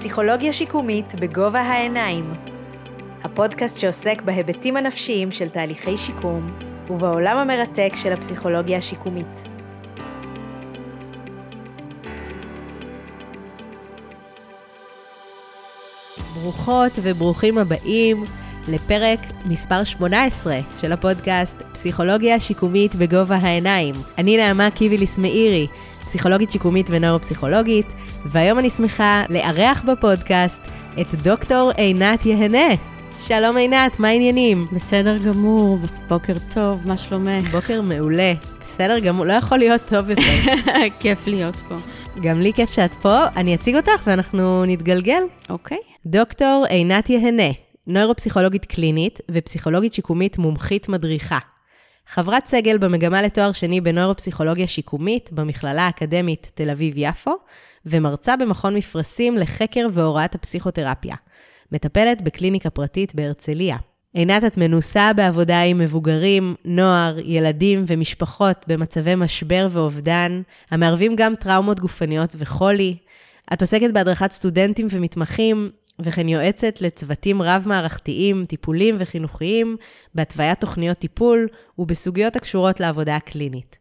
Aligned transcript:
פסיכולוגיה 0.00 0.52
שיקומית 0.52 1.14
בגובה 1.14 1.60
העיניים. 1.60 2.24
הפודקאסט 3.24 3.78
שעוסק 3.78 4.22
בהיבטים 4.22 4.76
הנפשיים 4.76 5.32
של 5.32 5.48
תהליכי 5.48 5.96
שיקום 5.96 6.50
ובעולם 6.90 7.38
המרתק 7.38 7.92
של 7.96 8.12
הפסיכולוגיה 8.12 8.78
השיקומית. 8.78 9.48
ברוכות 16.34 16.92
וברוכים 17.02 17.58
הבאים 17.58 18.24
לפרק 18.68 19.20
מספר 19.44 19.84
18 19.84 20.58
של 20.80 20.92
הפודקאסט 20.92 21.62
פסיכולוגיה 21.72 22.40
שיקומית 22.40 22.94
בגובה 22.94 23.36
העיניים. 23.36 23.94
אני 24.18 24.36
נעמה 24.36 24.70
קיביליס 24.70 25.18
מאירי, 25.18 25.66
פסיכולוגית 26.10 26.52
שיקומית 26.52 26.86
ונוירופסיכולוגית, 26.90 27.86
והיום 28.26 28.58
אני 28.58 28.70
שמחה 28.70 29.22
לארח 29.28 29.82
בפודקאסט 29.82 30.62
את 31.00 31.14
דוקטור 31.14 31.70
עינת 31.76 32.26
יהנה. 32.26 32.74
שלום 33.26 33.56
עינת, 33.56 34.00
מה 34.00 34.08
העניינים? 34.08 34.66
בסדר 34.72 35.18
גמור, 35.18 35.78
בוקר 36.08 36.32
טוב, 36.54 36.86
מה 36.86 36.96
שלומך? 36.96 37.50
בוקר 37.50 37.82
מעולה. 37.82 38.32
בסדר 38.60 38.98
גמור, 38.98 39.26
לא 39.26 39.32
יכול 39.32 39.58
להיות 39.58 39.80
טוב 39.88 40.10
יותר. 40.10 40.22
כיף 41.00 41.26
להיות 41.26 41.56
פה. 41.56 41.76
גם 42.22 42.40
לי 42.40 42.52
כיף 42.52 42.72
שאת 42.72 42.94
פה, 42.94 43.18
אני 43.36 43.54
אציג 43.54 43.76
אותך 43.76 44.02
ואנחנו 44.06 44.64
נתגלגל. 44.66 45.22
אוקיי. 45.50 45.78
דוקטור 46.06 46.64
עינת 46.68 47.10
יהנה, 47.10 47.52
נוירופסיכולוגית 47.86 48.64
קלינית 48.64 49.20
ופסיכולוגית 49.30 49.92
שיקומית 49.92 50.38
מומחית 50.38 50.88
מדריכה. 50.88 51.38
חברת 52.06 52.46
סגל 52.46 52.78
במגמה 52.78 53.22
לתואר 53.22 53.52
שני 53.52 53.80
בנוירופסיכולוגיה 53.80 54.66
שיקומית 54.66 55.32
במכללה 55.32 55.82
האקדמית 55.82 56.50
תל 56.54 56.70
אביב-יפו, 56.70 57.34
ומרצה 57.86 58.36
במכון 58.36 58.74
מפרשים 58.74 59.36
לחקר 59.38 59.86
והוראת 59.92 60.34
הפסיכותרפיה. 60.34 61.14
מטפלת 61.72 62.22
בקליניקה 62.22 62.70
פרטית 62.70 63.14
בהרצליה. 63.14 63.76
עינת, 64.14 64.44
את 64.44 64.56
מנוסה 64.56 65.12
בעבודה 65.16 65.60
עם 65.60 65.78
מבוגרים, 65.78 66.54
נוער, 66.64 67.16
ילדים 67.24 67.84
ומשפחות 67.86 68.64
במצבי 68.68 69.14
משבר 69.14 69.66
ואובדן, 69.70 70.42
המערבים 70.70 71.16
גם 71.16 71.34
טראומות 71.34 71.80
גופניות 71.80 72.36
וחולי. 72.38 72.96
את 73.52 73.60
עוסקת 73.60 73.90
בהדרכת 73.92 74.32
סטודנטים 74.32 74.86
ומתמחים, 74.90 75.70
וכן 76.04 76.28
יועצת 76.28 76.80
לצוותים 76.80 77.42
רב-מערכתיים, 77.42 78.44
טיפוליים 78.44 78.96
וחינוכיים, 78.98 79.76
בהתוויית 80.14 80.60
תוכניות 80.60 80.98
טיפול 80.98 81.48
ובסוגיות 81.78 82.36
הקשורות 82.36 82.80
לעבודה 82.80 83.16
הקלינית. 83.16 83.78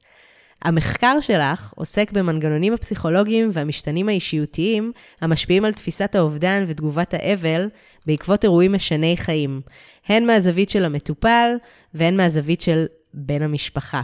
המחקר 0.62 1.20
שלך 1.20 1.74
עוסק 1.76 2.12
במנגנונים 2.12 2.74
הפסיכולוגיים 2.74 3.50
והמשתנים 3.54 4.10
האישיותיים 4.10 4.92
המשפיעים 5.22 5.66
על 5.66 5.74
תפיסת 5.74 6.16
האובדן 6.16 6.64
ותגובת 6.68 7.14
האבל 7.14 7.70
בעקבות 8.06 8.44
אירועים 8.44 8.74
משני 8.74 9.18
חיים, 9.18 9.62
הן 10.08 10.26
מהזווית 10.26 10.70
של 10.70 10.86
המטופל 10.86 11.52
והן 11.94 12.18
מהזווית 12.18 12.62
של 12.62 12.86
בן 13.14 13.42
המשפחה. 13.42 14.02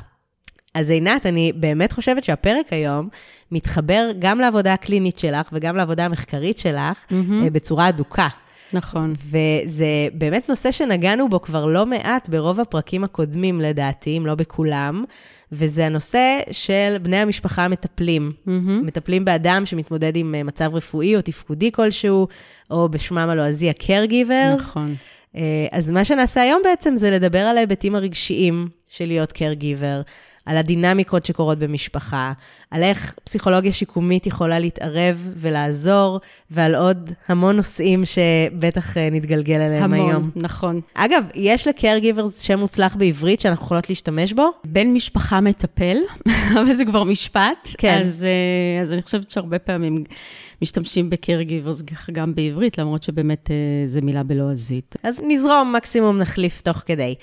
אז 0.75 0.89
עינת, 0.89 1.25
אני 1.25 1.51
באמת 1.55 1.91
חושבת 1.91 2.23
שהפרק 2.23 2.73
היום 2.73 3.09
מתחבר 3.51 4.11
גם 4.19 4.39
לעבודה 4.39 4.73
הקלינית 4.73 5.19
שלך 5.19 5.49
וגם 5.53 5.75
לעבודה 5.75 6.05
המחקרית 6.05 6.57
שלך 6.57 7.05
mm-hmm. 7.09 7.49
בצורה 7.51 7.89
אדוקה. 7.89 8.27
נכון. 8.73 9.13
וזה 9.29 9.85
באמת 10.13 10.49
נושא 10.49 10.71
שנגענו 10.71 11.29
בו 11.29 11.41
כבר 11.41 11.65
לא 11.65 11.85
מעט 11.85 12.29
ברוב 12.29 12.61
הפרקים 12.61 13.03
הקודמים, 13.03 13.61
לדעתי, 13.61 14.17
אם 14.17 14.25
לא 14.25 14.35
בכולם, 14.35 15.03
וזה 15.51 15.85
הנושא 15.85 16.39
של 16.51 16.95
בני 17.01 17.17
המשפחה 17.17 17.65
המטפלים. 17.65 18.31
Mm-hmm. 18.47 18.69
מטפלים 18.83 19.25
באדם 19.25 19.65
שמתמודד 19.65 20.15
עם 20.15 20.35
אה, 20.35 20.43
מצב 20.43 20.75
רפואי 20.75 21.15
או 21.15 21.21
תפקודי 21.21 21.71
כלשהו, 21.71 22.27
או 22.71 22.89
בשמם 22.89 23.17
הלועזי 23.17 23.69
ה-caregiver. 23.69 24.53
נכון. 24.53 24.95
אה, 25.35 25.67
אז 25.71 25.89
מה 25.89 26.05
שנעשה 26.05 26.41
היום 26.41 26.61
בעצם 26.64 26.95
זה 26.95 27.11
לדבר 27.11 27.39
על 27.39 27.58
ההיבטים 27.58 27.95
הרגשיים 27.95 28.67
של 28.89 29.05
להיות 29.05 29.31
caregiver, 29.31 30.03
על 30.45 30.58
הדינמיקות 30.58 31.26
שקורות 31.26 31.60
במשפחה, 31.60 32.33
על 32.72 32.83
איך 32.83 33.16
פסיכולוגיה 33.23 33.73
שיקומית 33.73 34.28
יכולה 34.28 34.60
להתערב 34.60 35.30
ולעזור, 35.33 36.20
ועל 36.52 36.76
עוד 36.76 37.11
המון 37.28 37.56
נושאים 37.56 38.04
שבטח 38.06 38.98
אה, 38.98 39.10
נתגלגל 39.11 39.61
אליהם 39.61 39.83
המון, 39.83 40.00
היום. 40.00 40.10
המון, 40.10 40.32
נכון. 40.36 40.82
אגב, 40.94 41.26
יש 41.36 41.67
ל-caregivers 41.67 42.44
שם 42.44 42.60
מוצלח 42.60 42.95
בעברית 42.95 43.39
שאנחנו 43.39 43.66
יכולות 43.66 43.89
להשתמש 43.89 44.33
בו? 44.33 44.50
בן 44.64 44.88
משפחה 44.88 45.42
מטפל, 45.42 45.98
אבל 46.60 46.73
זה 46.73 46.86
כבר 46.86 47.04
משפט. 47.04 47.70
כן. 47.77 48.00
אז, 48.02 48.26
אה, 48.26 48.82
אז 48.82 48.94
אני 48.94 49.02
חושבת 49.02 49.32
שהרבה 49.32 49.60
פעמים 49.60 50.04
משתמשים 50.62 51.10
ב-caregivers 51.10 52.12
גם 52.12 52.36
בעברית, 52.36 52.77
למרות 52.77 53.04
שבאמת 53.04 53.52
אה, 53.52 53.88
זו 53.88 54.00
מילה 54.04 54.23
בלועזית. 54.23 54.95
אז 55.04 55.22
נזרום, 55.27 55.73
מקסימום 55.76 56.17
נחליף 56.17 56.62
תוך 56.62 56.77
כדי. 56.86 57.16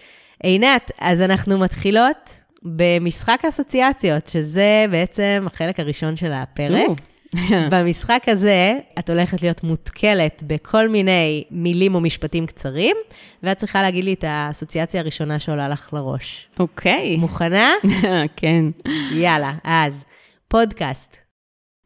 עינת, 0.42 0.90
אז 1.00 1.20
אנחנו 1.20 1.58
מתחילות 1.58 2.41
במשחק 2.64 3.42
אסוציאציות, 3.48 4.26
שזה 4.26 4.86
בעצם 4.90 5.44
החלק 5.46 5.80
הראשון 5.80 6.16
של 6.16 6.32
הפרק. 6.32 6.88
במשחק 7.72 8.22
הזה, 8.26 8.78
את 8.98 9.10
הולכת 9.10 9.42
להיות 9.42 9.62
מותקלת 9.62 10.42
בכל 10.46 10.88
מיני 10.88 11.44
מילים 11.50 11.94
או 11.94 12.00
משפטים 12.00 12.46
קצרים, 12.46 12.96
ואת 13.42 13.56
צריכה 13.56 13.82
להגיד 13.82 14.04
לי 14.04 14.12
את 14.12 14.24
האסוציאציה 14.28 15.00
הראשונה 15.00 15.38
שעולה 15.38 15.68
לך 15.68 15.92
לראש. 15.92 16.48
אוקיי. 16.58 17.16
מוכנה? 17.16 17.72
כן. 18.36 18.64
יאללה, 19.12 19.52
אז 19.64 20.04
פודקאסט. 20.48 21.16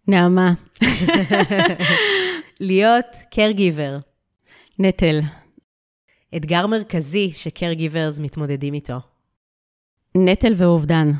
נעמה. 0.08 0.52
להיות 2.60 3.06
caregiver. 3.34 4.00
נטל. 4.78 5.20
אתגר 6.36 6.66
מרכזי 6.66 7.30
ש-caregivers 7.34 8.22
מתמודדים 8.22 8.74
איתו. 8.74 9.15
נטל 10.16 10.52
ואובדן. 10.56 11.12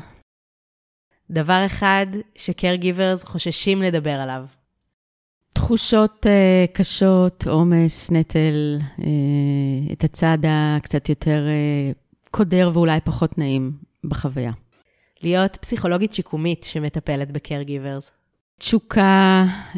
דבר 1.29 1.65
אחד 1.65 2.05
ש-caregivers 2.35 3.25
חוששים 3.25 3.81
לדבר 3.81 4.11
עליו. 4.11 4.45
תחושות 5.53 6.25
uh, 6.25 6.73
קשות, 6.73 7.47
עומס, 7.47 8.11
נטל, 8.11 8.77
uh, 8.97 9.03
את 9.91 10.03
הצד 10.03 10.37
הקצת 10.47 11.09
יותר 11.09 11.45
uh, 11.47 12.29
קודר 12.31 12.69
ואולי 12.73 12.99
פחות 13.03 13.37
נעים 13.37 13.71
בחוויה. 14.03 14.51
להיות 15.23 15.57
פסיכולוגית 15.61 16.13
שיקומית 16.13 16.63
שמטפלת 16.63 17.31
ב-caregivers. 17.31 18.11
תשוקה, 18.59 19.45
uh, 19.73 19.77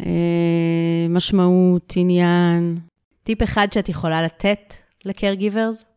משמעות, 1.09 1.93
עניין. 1.95 2.77
טיפ 3.23 3.43
אחד 3.43 3.67
שאת 3.71 3.89
יכולה 3.89 4.23
לתת 4.23 4.73
ל-caregivers? 5.05 5.88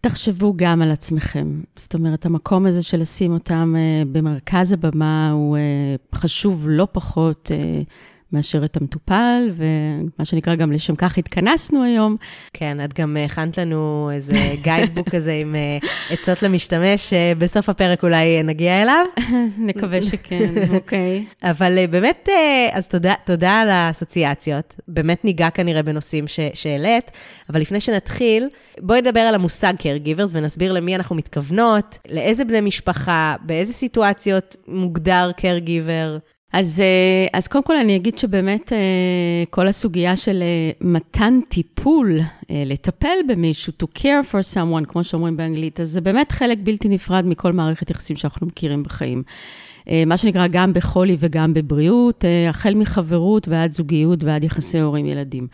תחשבו 0.00 0.54
גם 0.56 0.82
על 0.82 0.90
עצמכם. 0.90 1.60
זאת 1.76 1.94
אומרת, 1.94 2.26
המקום 2.26 2.66
הזה 2.66 2.82
של 2.82 3.00
לשים 3.00 3.32
אותם 3.32 3.74
uh, 3.76 4.08
במרכז 4.12 4.72
הבמה 4.72 5.30
הוא 5.30 5.56
uh, 5.56 6.16
חשוב 6.16 6.66
לא 6.68 6.88
פחות 6.92 7.50
uh, 7.50 7.88
מאשר 8.32 8.64
את 8.64 8.76
המטופל, 8.76 9.50
ומה 9.56 10.24
שנקרא, 10.24 10.54
גם 10.54 10.72
לשם 10.72 10.96
כך 10.96 11.18
התכנסנו 11.18 11.84
היום. 11.84 12.16
כן, 12.52 12.84
את 12.84 12.98
גם 13.00 13.16
הכנת 13.24 13.58
לנו 13.58 14.10
איזה 14.12 14.54
גיידבוק 14.62 15.08
כזה 15.14 15.32
עם 15.32 15.54
עצות 16.10 16.42
למשתמש, 16.42 17.10
שבסוף 17.10 17.68
הפרק 17.68 18.02
אולי 18.02 18.42
נגיע 18.42 18.82
אליו. 18.82 19.06
נקווה 19.68 20.02
שכן, 20.02 20.54
אוקיי. 20.76 21.24
אבל 21.42 21.86
באמת, 21.86 22.28
אז 22.72 22.88
תודה, 22.88 23.14
תודה 23.24 23.60
על 23.60 23.70
האסוציאציות. 23.70 24.74
באמת 24.88 25.24
ניגע 25.24 25.50
כנראה 25.50 25.82
בנושאים 25.82 26.24
שהעלית, 26.54 27.10
אבל 27.50 27.60
לפני 27.60 27.80
שנתחיל, 27.80 28.48
בואי 28.80 29.00
נדבר 29.00 29.20
על 29.20 29.34
המושג 29.34 29.74
caregivers 29.78 30.30
ונסביר 30.32 30.72
למי 30.72 30.96
אנחנו 30.96 31.16
מתכוונות, 31.16 31.98
לאיזה 32.08 32.44
בני 32.44 32.60
משפחה, 32.60 33.36
באיזה 33.42 33.72
סיטואציות 33.72 34.56
מוגדר 34.68 35.30
caregiver. 35.40 36.20
אז, 36.52 36.82
אז 37.32 37.48
קודם 37.48 37.64
כל 37.64 37.76
אני 37.76 37.96
אגיד 37.96 38.18
שבאמת 38.18 38.72
כל 39.50 39.66
הסוגיה 39.66 40.16
של 40.16 40.42
מתן 40.80 41.40
טיפול, 41.48 42.20
לטפל 42.50 43.16
במישהו, 43.28 43.72
to 43.82 43.86
care 43.98 44.24
for 44.32 44.54
someone, 44.54 44.84
כמו 44.88 45.04
שאומרים 45.04 45.36
באנגלית, 45.36 45.80
אז 45.80 45.88
זה 45.88 46.00
באמת 46.00 46.32
חלק 46.32 46.58
בלתי 46.62 46.88
נפרד 46.88 47.26
מכל 47.26 47.52
מערכת 47.52 47.90
יחסים 47.90 48.16
שאנחנו 48.16 48.46
מכירים 48.46 48.82
בחיים. 48.82 49.22
מה 50.06 50.16
שנקרא 50.16 50.46
גם 50.46 50.72
בחולי 50.72 51.16
וגם 51.18 51.54
בבריאות, 51.54 52.24
החל 52.48 52.74
מחברות 52.74 53.48
ועד 53.48 53.72
זוגיות 53.72 54.24
ועד 54.24 54.44
יחסי 54.44 54.80
הורים-ילדים. 54.80 55.46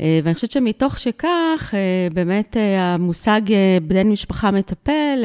ואני 0.00 0.34
חושבת 0.34 0.50
שמתוך 0.50 0.98
שכך, 0.98 1.74
באמת 2.12 2.56
המושג 2.78 3.40
בן 3.82 4.08
משפחה 4.08 4.50
מטפל, 4.50 5.24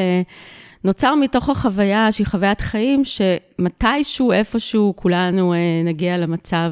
נוצר 0.83 1.15
מתוך 1.15 1.49
החוויה 1.49 2.11
שהיא 2.11 2.27
חוויית 2.27 2.61
חיים, 2.61 3.01
שמתישהו, 3.05 4.31
איפשהו, 4.31 4.93
כולנו 4.95 5.53
נגיע 5.85 6.17
למצב 6.17 6.71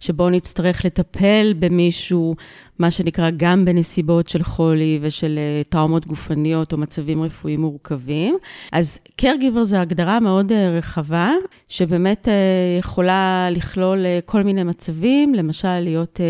שבו 0.00 0.30
נצטרך 0.30 0.84
לטפל 0.84 1.54
במישהו 1.58 2.34
מה 2.82 2.90
שנקרא 2.90 3.30
גם 3.36 3.64
בנסיבות 3.64 4.28
של 4.28 4.42
חולי 4.42 4.98
ושל 5.02 5.38
טראומות 5.68 6.06
גופניות 6.06 6.72
או 6.72 6.78
מצבים 6.78 7.22
רפואיים 7.22 7.60
מורכבים. 7.60 8.36
אז 8.72 9.00
caregiver 9.20 9.62
זה 9.62 9.80
הגדרה 9.80 10.20
מאוד 10.20 10.52
רחבה, 10.52 11.30
שבאמת 11.68 12.28
יכולה 12.78 13.48
לכלול 13.50 14.06
כל 14.24 14.42
מיני 14.42 14.62
מצבים, 14.62 15.34
למשל 15.34 15.78
להיות 15.80 16.20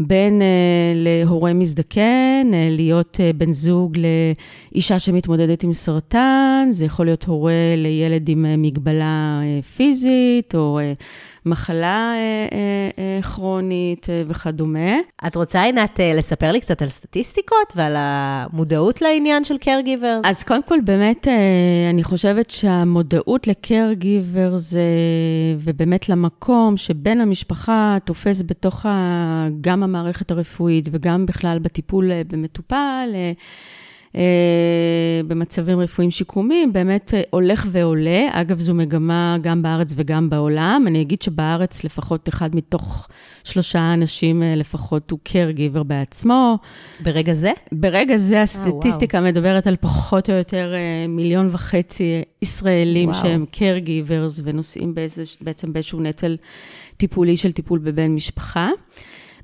בין 0.00 0.42
להורה 0.94 1.52
מזדקן, 1.52 2.50
להיות 2.70 3.20
בן 3.36 3.52
זוג 3.52 3.98
לאישה 4.72 4.98
שמתמודדת 4.98 5.62
עם 5.62 5.72
סרטן, 5.72 6.68
זה 6.70 6.84
יכול 6.84 7.06
להיות 7.06 7.24
הורה 7.24 7.52
לילד 7.76 8.28
עם 8.28 8.62
מגבלה 8.62 9.40
פיזית, 9.76 10.54
או 10.54 10.80
מחלה 11.46 12.12
uh, 12.14 12.52
uh, 12.52 13.26
uh, 13.26 13.26
כרונית 13.26 14.04
uh, 14.06 14.30
וכדומה. 14.30 14.96
את 15.26 15.36
רוצה, 15.36 15.62
עינת, 15.62 16.00
uh, 16.00 16.18
לספר 16.18 16.52
לי 16.52 16.60
קצת 16.60 16.82
על 16.82 16.88
סטטיסטיקות 16.88 17.72
ועל 17.76 17.94
המודעות 17.96 19.02
לעניין 19.02 19.44
של 19.44 19.56
caregivers? 19.64 20.28
אז 20.28 20.42
קודם 20.42 20.62
כל, 20.62 20.78
באמת, 20.84 21.26
uh, 21.26 21.30
אני 21.90 22.04
חושבת 22.04 22.50
שהמודעות 22.50 23.46
ל-caregivers, 23.46 24.72
uh, 24.72 24.76
ובאמת 25.58 26.08
למקום 26.08 26.76
שבין 26.76 27.20
המשפחה 27.20 27.96
תופס 28.04 28.42
בתוך 28.46 28.86
ה... 28.86 29.46
גם 29.60 29.82
המערכת 29.82 30.30
הרפואית 30.30 30.88
וגם 30.92 31.26
בכלל 31.26 31.58
בטיפול 31.58 32.10
במטופל, 32.26 33.08
במצבים 35.26 35.80
רפואיים 35.80 36.10
שיקומיים, 36.10 36.72
באמת 36.72 37.14
הולך 37.30 37.66
ועולה. 37.70 38.28
אגב, 38.32 38.58
זו 38.58 38.74
מגמה 38.74 39.36
גם 39.40 39.62
בארץ 39.62 39.94
וגם 39.96 40.30
בעולם. 40.30 40.84
אני 40.86 41.02
אגיד 41.02 41.22
שבארץ 41.22 41.84
לפחות 41.84 42.28
אחד 42.28 42.56
מתוך 42.56 43.08
שלושה 43.44 43.94
אנשים 43.94 44.42
לפחות 44.56 45.10
הוא 45.10 45.18
caregiver 45.28 45.82
בעצמו. 45.82 46.58
ברגע 47.00 47.32
זה? 47.32 47.52
ברגע 47.72 48.16
זה 48.16 48.42
הסטטיסטיקה 48.42 49.18
oh, 49.18 49.20
wow. 49.20 49.24
מדברת 49.24 49.66
על 49.66 49.76
פחות 49.80 50.30
או 50.30 50.34
יותר 50.34 50.74
מיליון 51.08 51.48
וחצי 51.52 52.22
ישראלים 52.42 53.10
wow. 53.10 53.14
שהם 53.14 53.44
caregivers 53.52 54.40
ונושאים 54.44 54.94
באיזה, 54.94 55.22
בעצם 55.40 55.72
באיזשהו 55.72 56.00
נטל 56.00 56.36
טיפולי 56.96 57.36
של 57.36 57.52
טיפול 57.52 57.78
בבן 57.78 58.10
משפחה. 58.10 58.68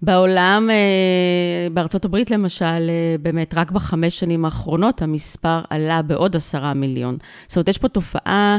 בעולם, 0.02 0.68
אה, 0.70 1.68
בארצות 1.72 2.04
הברית 2.04 2.30
למשל, 2.30 2.64
אה, 2.64 3.16
באמת, 3.22 3.54
רק 3.56 3.70
בחמש 3.70 4.20
שנים 4.20 4.44
האחרונות 4.44 5.02
המספר 5.02 5.60
עלה 5.70 6.02
בעוד 6.02 6.36
עשרה 6.36 6.74
מיליון. 6.74 7.16
זאת 7.46 7.56
אומרת, 7.56 7.68
יש 7.68 7.78
פה 7.78 7.88
תופעה 7.88 8.58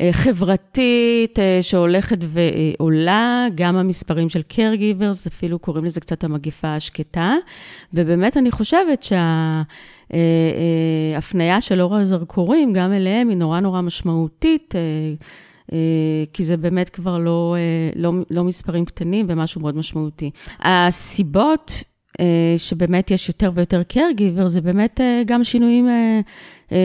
אה, 0.00 0.08
חברתית 0.12 1.38
שהולכת 1.60 2.18
ועולה, 2.20 3.46
גם 3.54 3.76
המספרים 3.76 4.28
של 4.28 4.40
caregivers, 4.52 5.28
אפילו 5.28 5.58
קוראים 5.58 5.84
לזה 5.84 6.00
קצת 6.00 6.24
המגפה 6.24 6.74
השקטה, 6.74 7.34
ובאמת 7.94 8.36
אני 8.36 8.50
חושבת 8.50 9.06
שההפניה 10.12 11.60
של 11.60 11.80
אור 11.80 11.96
הזרקורים, 11.96 12.72
גם 12.72 12.92
אליהם, 12.92 13.28
היא 13.28 13.36
נורא 13.36 13.60
נורא 13.60 13.80
משמעותית. 13.80 14.74
אה, 15.74 16.24
כי 16.32 16.44
זה 16.44 16.56
באמת 16.56 16.88
כבר 16.88 17.18
לא, 17.18 17.56
אה, 17.58 18.00
לא, 18.00 18.12
לא 18.30 18.44
מספרים 18.44 18.84
קטנים 18.84 19.26
ומשהו 19.28 19.60
מאוד 19.60 19.76
משמעותי. 19.76 20.30
הסיבות 20.60 21.82
אה, 22.20 22.54
שבאמת 22.56 23.10
יש 23.10 23.28
יותר 23.28 23.50
ויותר 23.54 23.82
caregiver, 23.92 24.46
זה 24.46 24.60
באמת 24.60 25.00
גם 25.26 25.44
שינויים 25.44 25.88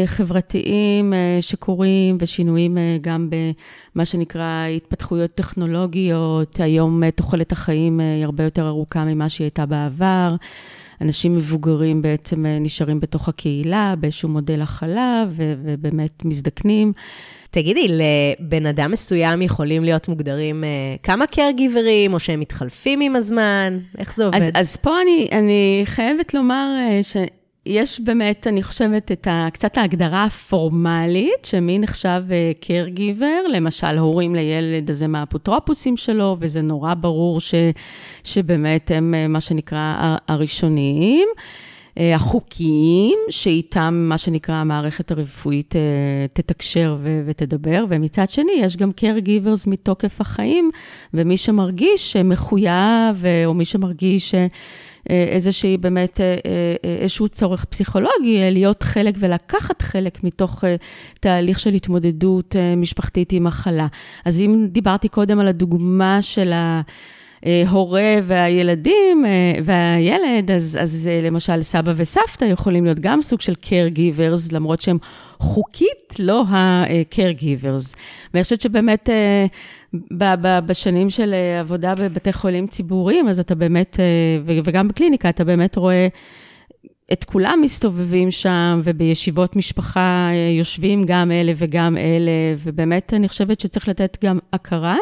חברתיים 0.05 1.13
שקורים, 1.41 2.17
ושינויים 2.19 2.77
גם 3.01 3.29
במה 3.29 4.05
שנקרא 4.05 4.65
התפתחויות 4.75 5.35
טכנולוגיות. 5.35 6.59
היום 6.59 7.09
תוחלת 7.09 7.51
החיים 7.51 7.99
היא 7.99 8.25
הרבה 8.25 8.43
יותר 8.43 8.67
ארוכה 8.67 9.05
ממה 9.05 9.29
שהיא 9.29 9.45
הייתה 9.45 9.65
בעבר. 9.65 10.35
אנשים 11.01 11.35
מבוגרים 11.35 12.01
בעצם 12.01 12.45
נשארים 12.45 12.99
בתוך 12.99 13.29
הקהילה, 13.29 13.93
באיזשהו 13.99 14.29
מודל 14.29 14.61
הכלה, 14.61 15.25
ובאמת 15.31 16.25
מזדקנים. 16.25 16.93
תגידי, 17.51 17.87
לבן 17.89 18.65
אדם 18.65 18.91
מסוים 18.91 19.41
יכולים 19.41 19.83
להיות 19.83 20.07
מוגדרים 20.07 20.63
uh, 20.63 20.99
כמה 21.03 21.25
caregivers, 21.31 22.13
או 22.13 22.19
שהם 22.19 22.39
מתחלפים 22.39 23.01
עם 23.01 23.15
הזמן? 23.15 23.79
איך 23.97 24.15
זה 24.15 24.25
עובד? 24.25 24.37
אז, 24.37 24.49
אז 24.53 24.75
פה 24.75 25.01
אני, 25.01 25.27
אני 25.31 25.81
חייבת 25.85 26.33
לומר 26.33 26.67
uh, 26.77 27.03
ש... 27.03 27.17
יש 27.65 27.99
באמת, 27.99 28.47
אני 28.47 28.63
חושבת, 28.63 29.11
את 29.11 29.27
ה, 29.27 29.47
קצת 29.53 29.77
ההגדרה 29.77 30.23
הפורמלית, 30.23 31.45
שמי 31.45 31.79
נחשב 31.79 32.23
uh, 32.27 32.65
caregiver, 32.65 33.49
למשל, 33.53 33.97
הורים 33.97 34.35
לילד 34.35 34.89
הזה 34.89 35.07
מהאפוטרופוסים 35.07 35.97
שלו, 35.97 36.37
וזה 36.39 36.61
נורא 36.61 36.93
ברור 36.93 37.39
ש, 37.39 37.55
שבאמת 38.23 38.91
הם 38.95 39.13
uh, 39.13 39.27
מה 39.27 39.41
שנקרא 39.41 40.17
הראשוניים. 40.27 41.27
אה, 41.97 42.15
החוקיים, 42.15 43.19
שאיתם, 43.29 44.05
מה 44.09 44.17
שנקרא, 44.17 44.55
המערכת 44.55 45.11
הרפואית 45.11 45.75
אה, 45.75 45.81
תתקשר 46.33 46.97
ו- 46.99 47.21
ותדבר, 47.25 47.85
ומצד 47.89 48.29
שני, 48.29 48.51
יש 48.61 48.77
גם 48.77 48.89
caregivers 48.89 49.69
מתוקף 49.69 50.21
החיים, 50.21 50.69
ומי 51.13 51.37
שמרגיש 51.37 52.15
מחויב, 52.15 53.23
או 53.45 53.53
מי 53.53 53.65
שמרגיש... 53.65 54.35
אה, 54.35 54.47
איזושהי 55.09 55.77
באמת, 55.77 56.19
איזשהו 57.01 57.29
צורך 57.29 57.65
פסיכולוגי, 57.65 58.51
להיות 58.51 58.83
חלק 58.83 59.15
ולקחת 59.19 59.81
חלק 59.81 60.23
מתוך 60.23 60.63
תהליך 61.19 61.59
של 61.59 61.73
התמודדות 61.73 62.55
משפחתית 62.77 63.31
עם 63.31 63.43
מחלה. 63.43 63.87
אז 64.25 64.41
אם 64.41 64.67
דיברתי 64.71 65.07
קודם 65.07 65.39
על 65.39 65.47
הדוגמה 65.47 66.21
של 66.21 66.53
ה... 66.53 66.81
ההורה 67.45 68.15
והילדים 68.23 69.25
אה, 69.25 69.61
והילד, 69.63 70.51
אז, 70.51 70.77
אז 70.81 71.09
אה, 71.11 71.27
למשל 71.27 71.61
סבא 71.61 71.93
וסבתא 71.95 72.45
יכולים 72.45 72.85
להיות 72.85 72.99
גם 72.99 73.21
סוג 73.21 73.41
של 73.41 73.53
caregivers, 73.63 74.51
למרות 74.51 74.81
שהם 74.81 74.97
חוקית 75.39 76.15
לא 76.19 76.43
ה-caregivers. 76.47 77.95
ואני 78.33 78.43
חושבת 78.43 78.61
שבאמת 78.61 79.09
אה, 79.09 79.45
בשנים 80.65 81.09
של 81.09 81.33
עבודה 81.59 81.95
בבתי 81.95 82.33
חולים 82.33 82.67
ציבוריים, 82.67 83.27
אז 83.27 83.39
אתה 83.39 83.55
באמת, 83.55 83.99
וגם 84.45 84.87
בקליניקה, 84.87 85.29
אתה 85.29 85.43
באמת 85.43 85.75
רואה... 85.75 86.07
את 87.13 87.23
כולם 87.23 87.59
מסתובבים 87.63 88.31
שם, 88.31 88.81
ובישיבות 88.83 89.55
משפחה 89.55 90.29
יושבים 90.57 91.03
גם 91.07 91.31
אלה 91.31 91.51
וגם 91.55 91.97
אלה, 91.97 92.31
ובאמת 92.57 93.13
אני 93.13 93.27
חושבת 93.27 93.59
שצריך 93.59 93.87
לתת 93.87 94.17
גם 94.23 94.39
הכרה. 94.53 94.97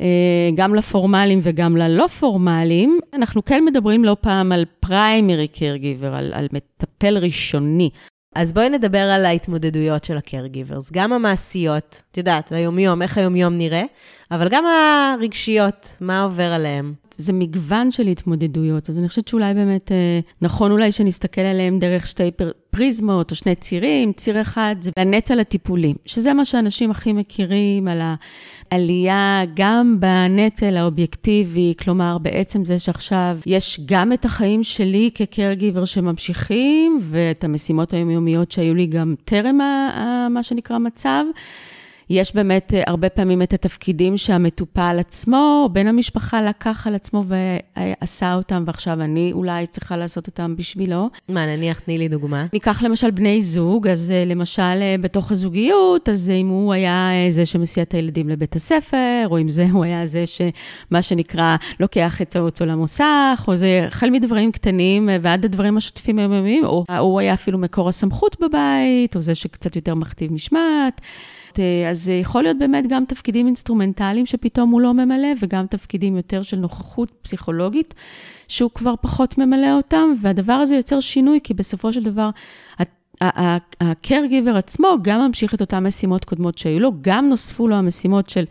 אה, 0.00 0.50
גם 0.54 0.74
לפורמליים 0.74 1.40
וגם 1.42 1.76
ללא 1.76 2.06
פורמליים. 2.06 2.98
אנחנו 3.14 3.44
כן 3.44 3.64
מדברים 3.64 4.04
לא 4.04 4.16
פעם 4.20 4.52
על 4.52 4.64
פריימרי 4.80 5.48
קרגיבר, 5.48 6.14
על, 6.14 6.32
על 6.34 6.48
מטפל 6.52 7.18
ראשוני. 7.18 7.90
אז 8.36 8.52
בואי 8.52 8.68
נדבר 8.68 8.98
על 8.98 9.26
ההתמודדויות 9.26 10.04
של 10.04 10.16
ה-caregivers, 10.16 10.90
גם 10.92 11.12
המעשיות, 11.12 12.02
את 12.10 12.16
יודעת, 12.16 12.52
היומיום, 12.52 13.02
איך 13.02 13.18
היומיום 13.18 13.54
נראה, 13.54 13.82
אבל 14.30 14.48
גם 14.48 14.64
הרגשיות, 14.66 15.96
מה 16.00 16.22
עובר 16.22 16.52
עליהם. 16.52 16.94
זה 17.14 17.32
מגוון 17.32 17.90
של 17.90 18.06
התמודדויות, 18.06 18.90
אז 18.90 18.98
אני 18.98 19.08
חושבת 19.08 19.28
שאולי 19.28 19.54
באמת 19.54 19.92
אה, 19.92 20.20
נכון 20.42 20.70
אולי 20.70 20.92
שנסתכל 20.92 21.40
עליהם 21.40 21.78
דרך 21.78 22.06
שתי 22.06 22.30
פריזמות 22.76 23.30
או 23.30 23.36
שני 23.36 23.54
צירים. 23.54 24.12
ציר 24.12 24.40
אחד 24.40 24.76
זה 24.80 24.90
הנטל 24.96 25.40
הטיפולי, 25.40 25.94
שזה 26.06 26.32
מה 26.32 26.44
שאנשים 26.44 26.90
הכי 26.90 27.12
מכירים 27.12 27.88
על 27.88 28.02
העלייה 28.70 29.42
גם 29.54 29.96
בנטל 30.00 30.76
האובייקטיבי, 30.76 31.74
כלומר, 31.78 32.18
בעצם 32.18 32.64
זה 32.64 32.78
שעכשיו 32.78 33.38
יש 33.46 33.80
גם 33.86 34.12
את 34.12 34.24
החיים 34.24 34.62
שלי 34.62 35.10
כקרגיבר 35.14 35.84
שממשיכים, 35.84 36.98
ואת 37.00 37.44
המשימות 37.44 37.92
היומיומיות 37.92 38.52
שהיו 38.52 38.74
לי 38.74 38.86
גם 38.86 39.14
טרם 39.24 39.58
מה 40.30 40.42
שנקרא 40.42 40.78
מצב. 40.78 41.24
יש 42.10 42.34
באמת 42.34 42.74
אה, 42.74 42.82
הרבה 42.86 43.08
פעמים 43.08 43.42
את 43.42 43.52
התפקידים 43.52 44.16
שהמטופל 44.16 44.96
עצמו, 45.00 45.62
או 45.64 45.68
בן 45.72 45.86
המשפחה 45.86 46.42
לקח 46.42 46.86
על 46.86 46.94
עצמו 46.94 47.24
ועשה 47.26 48.34
אותם, 48.34 48.64
ועכשיו 48.66 49.02
אני 49.02 49.32
אולי 49.32 49.66
צריכה 49.66 49.96
לעשות 49.96 50.26
אותם 50.26 50.56
בשבילו. 50.56 51.10
מה, 51.28 51.46
נניח, 51.46 51.80
תני 51.80 51.98
לי 51.98 52.08
דוגמה. 52.08 52.46
ניקח 52.52 52.82
למשל 52.82 53.10
בני 53.10 53.42
זוג, 53.42 53.88
אז 53.88 54.10
אה, 54.10 54.24
למשל 54.24 54.62
אה, 54.62 54.94
בתוך 55.00 55.30
הזוגיות, 55.30 56.08
אז 56.08 56.30
אם 56.30 56.48
הוא 56.48 56.72
היה 56.72 57.10
זה 57.30 57.46
שמסיע 57.46 57.82
את 57.82 57.94
הילדים 57.94 58.28
לבית 58.28 58.56
הספר, 58.56 59.26
או 59.30 59.40
אם 59.40 59.48
זה 59.48 59.66
הוא 59.72 59.84
היה 59.84 60.06
זה 60.06 60.24
שמה 60.26 61.02
שנקרא, 61.02 61.56
לוקח 61.80 62.22
את 62.22 62.36
האוטו 62.36 62.66
למוסך, 62.66 63.44
או 63.48 63.54
זה 63.54 63.84
החל 63.88 64.10
מדברים 64.10 64.52
קטנים 64.52 65.08
ועד 65.22 65.44
הדברים 65.44 65.76
השוטפים 65.76 66.18
היומיומיים, 66.18 66.64
או 66.64 66.84
הוא 66.98 67.20
היה 67.20 67.34
אפילו 67.34 67.58
מקור 67.58 67.88
הסמכות 67.88 68.36
בבית, 68.40 69.16
או 69.16 69.20
זה 69.20 69.34
שקצת 69.34 69.76
יותר 69.76 69.94
מכתיב 69.94 70.32
משמעת. 70.32 71.00
אה, 71.60 71.90
אז 71.90 72.08
יכול 72.08 72.42
להיות 72.42 72.58
באמת 72.58 72.84
גם 72.88 73.04
תפקידים 73.04 73.46
אינסטרומנטליים 73.46 74.26
שפתאום 74.26 74.70
הוא 74.70 74.80
לא 74.80 74.94
ממלא, 74.94 75.28
וגם 75.40 75.66
תפקידים 75.66 76.16
יותר 76.16 76.42
של 76.42 76.56
נוכחות 76.56 77.10
פסיכולוגית, 77.22 77.94
שהוא 78.48 78.70
כבר 78.74 78.94
פחות 79.00 79.38
ממלא 79.38 79.76
אותם, 79.76 80.12
והדבר 80.22 80.52
הזה 80.52 80.76
יוצר 80.76 81.00
שינוי, 81.00 81.38
כי 81.44 81.54
בסופו 81.54 81.92
של 81.92 82.02
דבר, 82.02 82.30
ה-caregiver 83.20 84.56
עצמו 84.56 84.96
גם 85.02 85.20
ממשיך 85.20 85.54
את 85.54 85.60
אותן 85.60 85.86
משימות 85.86 86.24
קודמות 86.24 86.58
שהיו 86.58 86.80
לו, 86.80 86.92
גם 87.00 87.28
נוספו 87.28 87.68
לו 87.68 87.76
המשימות 87.76 88.28
של 88.28 88.44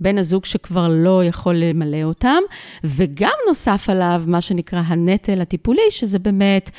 בן 0.00 0.18
הזוג 0.18 0.44
שכבר 0.44 0.88
לא 0.88 1.24
יכול 1.24 1.54
למלא 1.54 2.02
אותם, 2.02 2.38
וגם 2.84 3.34
נוסף 3.48 3.88
עליו 3.88 4.22
מה 4.26 4.40
שנקרא 4.40 4.82
הנטל 4.86 5.40
הטיפולי, 5.40 5.82
שזה 5.90 6.18
באמת... 6.18 6.70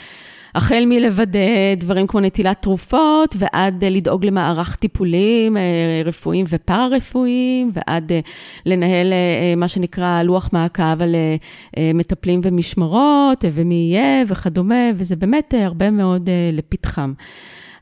החל 0.56 0.84
מלוודא 0.88 1.40
דברים 1.78 2.08
כמו 2.08 2.20
נטילת 2.20 2.62
תרופות, 2.62 3.36
ועד 3.40 3.84
לדאוג 3.84 4.26
למערך 4.26 4.76
טיפולים 4.76 5.58
אה, 5.58 5.62
רפואיים 6.06 6.46
ופארה-רפואיים, 6.50 7.72
ועד 7.74 8.12
אה, 8.12 8.20
לנהל 8.66 9.14
אה, 9.14 9.56
מה 9.58 9.68
שנקרא 9.68 10.24
לוח 10.24 10.50
מעקב 10.54 11.02
על 11.02 11.16
מטפלים 11.94 12.42
ומשמרות, 12.44 13.46
ומי 13.52 13.76
יהיה 13.76 14.24
וכדומה, 14.28 14.90
וזה 14.96 15.16
באמת 15.16 15.54
הרבה 15.58 15.92
מאוד 15.92 16.30
לפתחם. 16.52 17.14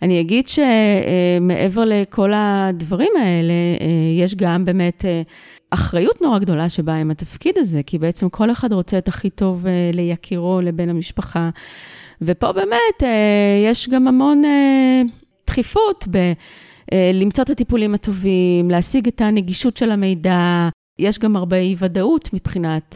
אני 0.02 0.22
אגיד 0.22 0.46
שמעבר 0.48 1.84
לכל 1.86 2.32
הדברים 2.36 3.12
האלה, 3.22 3.54
יש 4.20 4.36
גם 4.36 4.66
באמת 4.66 5.06
אחריות 5.70 6.22
נורא 6.22 6.40
גדולה 6.40 6.70
שבאה 6.70 6.96
עם 6.96 7.12
התפקיד 7.12 7.58
הזה, 7.58 7.82
כי 7.86 7.98
בעצם 7.98 8.30
כל 8.30 8.52
אחד 8.52 8.74
רוצה 8.74 8.98
את 8.98 9.08
הכי 9.08 9.30
טוב 9.30 9.66
ליקירו, 9.94 10.62
לבן 10.62 10.90
המשפחה. 10.90 11.44
ופה 12.22 12.52
באמת 12.52 13.04
אה, 13.04 13.70
יש 13.72 13.90
גם 13.90 14.08
המון 14.08 14.46
אה, 14.46 15.02
דחיפות 15.48 16.06
ב... 16.12 16.18
אה, 16.94 17.12
למצוא 17.14 17.44
את 17.44 17.50
הטיפולים 17.50 17.94
הטובים, 17.94 18.70
להשיג 18.70 19.08
את 19.08 19.22
הנגישות 19.22 19.78
של 19.78 19.92
המידע. 19.92 20.70
יש 21.00 21.20
גם 21.20 21.36
הרבה 21.36 21.58
אי-ודאות 21.58 22.30
מבחינת 22.34 22.96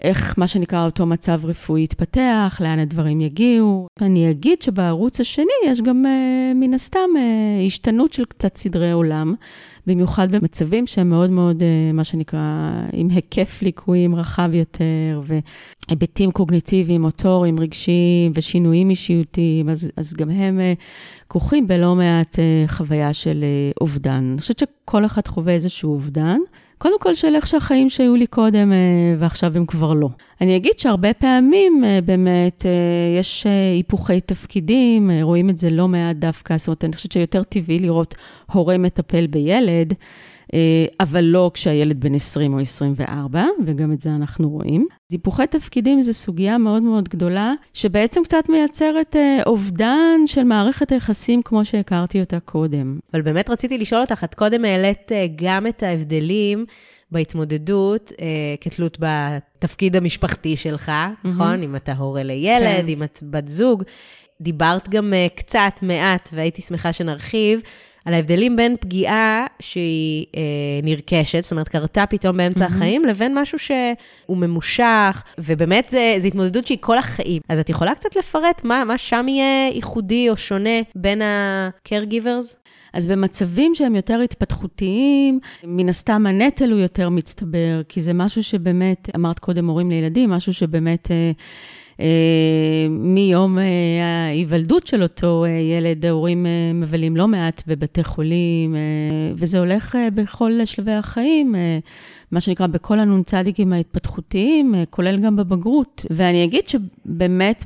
איך 0.00 0.34
מה 0.38 0.46
שנקרא 0.46 0.84
אותו 0.84 1.06
מצב 1.06 1.40
רפואי 1.44 1.82
יתפתח, 1.82 2.58
לאן 2.60 2.78
הדברים 2.78 3.20
יגיעו. 3.20 3.88
אני 4.00 4.30
אגיד 4.30 4.62
שבערוץ 4.62 5.20
השני 5.20 5.52
יש 5.66 5.82
גם 5.82 6.04
מן 6.54 6.74
הסתם 6.74 7.08
השתנות 7.66 8.12
של 8.12 8.24
קצת 8.24 8.56
סדרי 8.56 8.92
עולם. 8.92 9.34
במיוחד 9.86 10.30
במצבים 10.30 10.86
שהם 10.86 11.08
מאוד 11.08 11.30
מאוד, 11.30 11.62
אה, 11.62 11.92
מה 11.92 12.04
שנקרא, 12.04 12.72
עם 12.92 13.10
היקף 13.10 13.62
ליקויים 13.62 14.14
רחב 14.14 14.50
יותר, 14.52 15.22
והיבטים 15.24 16.30
קוגניטיביים, 16.30 17.02
מוטוריים, 17.02 17.60
רגשיים 17.60 18.32
ושינויים 18.34 18.90
אישיותיים, 18.90 19.68
אז, 19.68 19.90
אז 19.96 20.14
גם 20.14 20.30
הם 20.30 20.60
אה, 20.60 20.72
כרוכים 21.28 21.66
בלא 21.66 21.94
מעט 21.94 22.38
אה, 22.38 22.64
חוויה 22.68 23.12
של 23.12 23.44
אובדן. 23.80 24.28
אני 24.32 24.40
חושבת 24.40 24.58
שכל 24.58 25.04
אחד 25.06 25.26
חווה 25.28 25.52
איזשהו 25.52 25.92
אובדן. 25.92 26.38
קודם 26.78 27.00
כל 27.00 27.14
של 27.14 27.34
איך 27.34 27.46
שהחיים 27.46 27.90
שהיו 27.90 28.16
לי 28.16 28.26
קודם 28.26 28.72
ועכשיו 29.18 29.56
הם 29.56 29.66
כבר 29.66 29.94
לא. 29.94 30.08
אני 30.40 30.56
אגיד 30.56 30.72
שהרבה 30.78 31.12
פעמים 31.12 31.84
באמת 32.04 32.66
יש 33.18 33.46
היפוכי 33.46 34.20
תפקידים, 34.20 35.10
רואים 35.22 35.50
את 35.50 35.58
זה 35.58 35.70
לא 35.70 35.88
מעט 35.88 36.16
דווקא, 36.16 36.56
זאת 36.56 36.66
אומרת, 36.66 36.84
אני 36.84 36.92
חושבת 36.92 37.12
שיותר 37.12 37.42
טבעי 37.42 37.78
לראות 37.78 38.14
הורה 38.52 38.78
מטפל 38.78 39.26
בילד, 39.26 39.94
אבל 41.00 41.20
לא 41.20 41.50
כשהילד 41.54 42.00
בן 42.00 42.14
20 42.14 42.54
או 42.54 42.58
24, 42.58 43.44
וגם 43.66 43.92
את 43.92 44.02
זה 44.02 44.10
אנחנו 44.10 44.50
רואים. 44.50 44.86
היפוכי 45.10 45.46
תפקידים 45.46 46.02
זו 46.02 46.12
סוגיה 46.12 46.58
מאוד 46.58 46.82
מאוד 46.82 47.08
גדולה, 47.08 47.52
שבעצם 47.74 48.20
קצת 48.24 48.48
מייצרת 48.48 49.16
אובדן 49.46 50.20
של 50.26 50.44
מערכת 50.44 50.92
היחסים 50.92 51.42
כמו 51.42 51.64
שהכרתי 51.64 52.20
אותה 52.20 52.40
קודם. 52.40 52.98
אבל 53.14 53.22
באמת 53.22 53.50
רציתי 53.50 53.78
לשאול 53.78 54.00
אותך, 54.00 54.24
את 54.24 54.34
קודם 54.34 54.64
העלית 54.64 55.12
גם 55.36 55.66
את 55.66 55.82
ההבדלים. 55.82 56.66
בהתמודדות 57.10 58.12
אה, 58.20 58.26
כתלות 58.60 58.98
בתפקיד 59.00 59.96
המשפחתי 59.96 60.56
שלך, 60.56 60.88
mm-hmm. 60.88 61.28
נכון? 61.28 61.62
אם 61.62 61.76
אתה 61.76 61.92
הורה 61.92 62.22
לילד, 62.22 62.82
כן. 62.82 62.88
אם 62.88 63.02
את 63.02 63.18
בת 63.22 63.48
זוג. 63.48 63.82
דיברת 64.40 64.88
גם 64.88 65.14
אה, 65.14 65.26
קצת, 65.36 65.72
מעט, 65.82 66.30
והייתי 66.32 66.62
שמחה 66.62 66.92
שנרחיב, 66.92 67.60
על 68.06 68.14
ההבדלים 68.14 68.56
בין 68.56 68.76
פגיעה 68.80 69.46
שהיא 69.60 70.26
אה, 70.36 70.42
נרכשת, 70.82 71.42
זאת 71.42 71.52
אומרת, 71.52 71.68
קרתה 71.68 72.04
פתאום 72.06 72.36
באמצע 72.36 72.64
mm-hmm. 72.64 72.68
החיים, 72.68 73.04
לבין 73.04 73.38
משהו 73.38 73.58
שהוא 73.58 74.36
ממושך, 74.36 75.22
ובאמת 75.38 75.94
זו 76.18 76.26
התמודדות 76.26 76.66
שהיא 76.66 76.78
כל 76.80 76.98
החיים. 76.98 77.42
אז 77.48 77.58
את 77.58 77.68
יכולה 77.68 77.94
קצת 77.94 78.16
לפרט 78.16 78.64
מה, 78.64 78.84
מה 78.84 78.98
שם 78.98 79.26
יהיה 79.28 79.68
ייחודי 79.72 80.30
או 80.30 80.36
שונה 80.36 80.80
בין 80.94 81.22
ה-caregivers? 81.22 82.56
אז 82.92 83.06
במצבים 83.06 83.74
שהם 83.74 83.96
יותר 83.96 84.20
התפתחותיים, 84.20 85.40
מן 85.64 85.88
הסתם 85.88 86.26
הנטל 86.26 86.72
הוא 86.72 86.80
יותר 86.80 87.08
מצטבר, 87.08 87.82
כי 87.88 88.00
זה 88.00 88.12
משהו 88.12 88.42
שבאמת, 88.42 89.08
אמרת 89.16 89.38
קודם 89.38 89.66
הורים 89.66 89.90
לילדים, 89.90 90.30
משהו 90.30 90.54
שבאמת... 90.54 91.10
אה, 91.10 91.32
מיום 92.90 93.58
אה, 93.58 93.64
ההיוולדות 94.26 94.86
של 94.86 95.02
אותו 95.02 95.44
אה, 95.44 95.50
ילד, 95.50 96.06
ההורים 96.06 96.46
מבלים 96.74 97.16
לא 97.16 97.28
מעט 97.28 97.62
בבתי 97.66 98.04
חולים, 98.04 98.76
וזה 99.34 99.58
הולך 99.58 99.98
בכל 100.14 100.64
שלבי 100.64 100.92
החיים, 100.92 101.54
מה 102.30 102.40
שנקרא 102.40 102.66
בכל 102.66 102.98
הנ"צים 102.98 103.72
ההתפתחותיים, 103.72 104.74
כולל 104.90 105.20
גם 105.20 105.36
בבגרות. 105.36 106.06
ואני 106.10 106.44
אגיד 106.44 106.68
שבאמת 106.68 107.64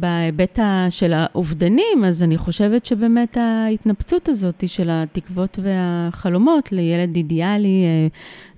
בהיבט 0.00 0.58
של 0.90 1.12
האובדנים, 1.12 2.04
אז 2.06 2.22
אני 2.22 2.38
חושבת 2.38 2.86
שבאמת 2.86 3.36
ההתנפצות 3.36 4.28
הזאת 4.28 4.64
של 4.66 4.88
התקוות 4.92 5.58
והחלומות 5.62 6.72
לילד 6.72 7.16
אידיאלי 7.16 7.84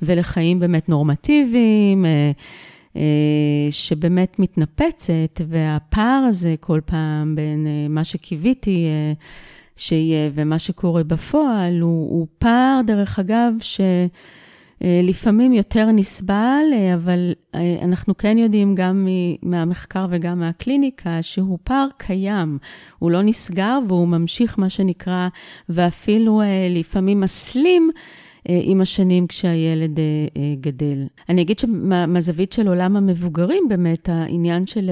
ולחיים 0.02 0.60
באמת 0.60 0.88
נורמטיביים, 0.88 2.04
אה, 2.06 2.30
שבאמת 3.70 4.38
מתנפצת, 4.38 5.40
והפער 5.48 6.24
הזה 6.28 6.54
כל 6.60 6.80
פעם 6.84 7.34
בין 7.34 7.66
אה, 7.66 7.88
מה 7.88 8.04
שקיוויתי 8.04 8.86
אה, 8.86 9.12
שיהיה 9.76 10.30
ומה 10.34 10.58
שקורה 10.58 11.04
בפועל, 11.04 11.80
הוא, 11.80 12.10
הוא 12.10 12.26
פער, 12.38 12.80
דרך 12.86 13.18
אגב, 13.18 13.52
שלפעמים 14.80 15.52
יותר 15.52 15.90
נסבל, 15.92 16.64
אבל 16.94 17.32
אנחנו 17.82 18.16
כן 18.16 18.38
יודעים 18.38 18.74
גם 18.74 19.08
מהמחקר 19.42 20.06
וגם 20.10 20.40
מהקליניקה 20.40 21.22
שהוא 21.22 21.58
פער 21.64 21.86
קיים, 21.96 22.58
הוא 22.98 23.10
לא 23.10 23.22
נסגר 23.22 23.78
והוא 23.88 24.08
ממשיך, 24.08 24.58
מה 24.58 24.68
שנקרא, 24.68 25.28
ואפילו 25.68 26.42
לפעמים 26.70 27.20
מסלים. 27.20 27.90
אה, 28.50 28.60
עם 28.62 28.80
השנים 28.80 29.26
כשהילד 29.26 29.98
אה, 29.98 30.04
אה, 30.36 30.54
גדל. 30.60 31.06
אני 31.28 31.42
אגיד 31.42 31.58
שמהזווית 31.58 32.52
של 32.52 32.68
עולם 32.68 32.96
המבוגרים, 32.96 33.64
באמת, 33.68 34.08
העניין 34.08 34.66
של 34.66 34.90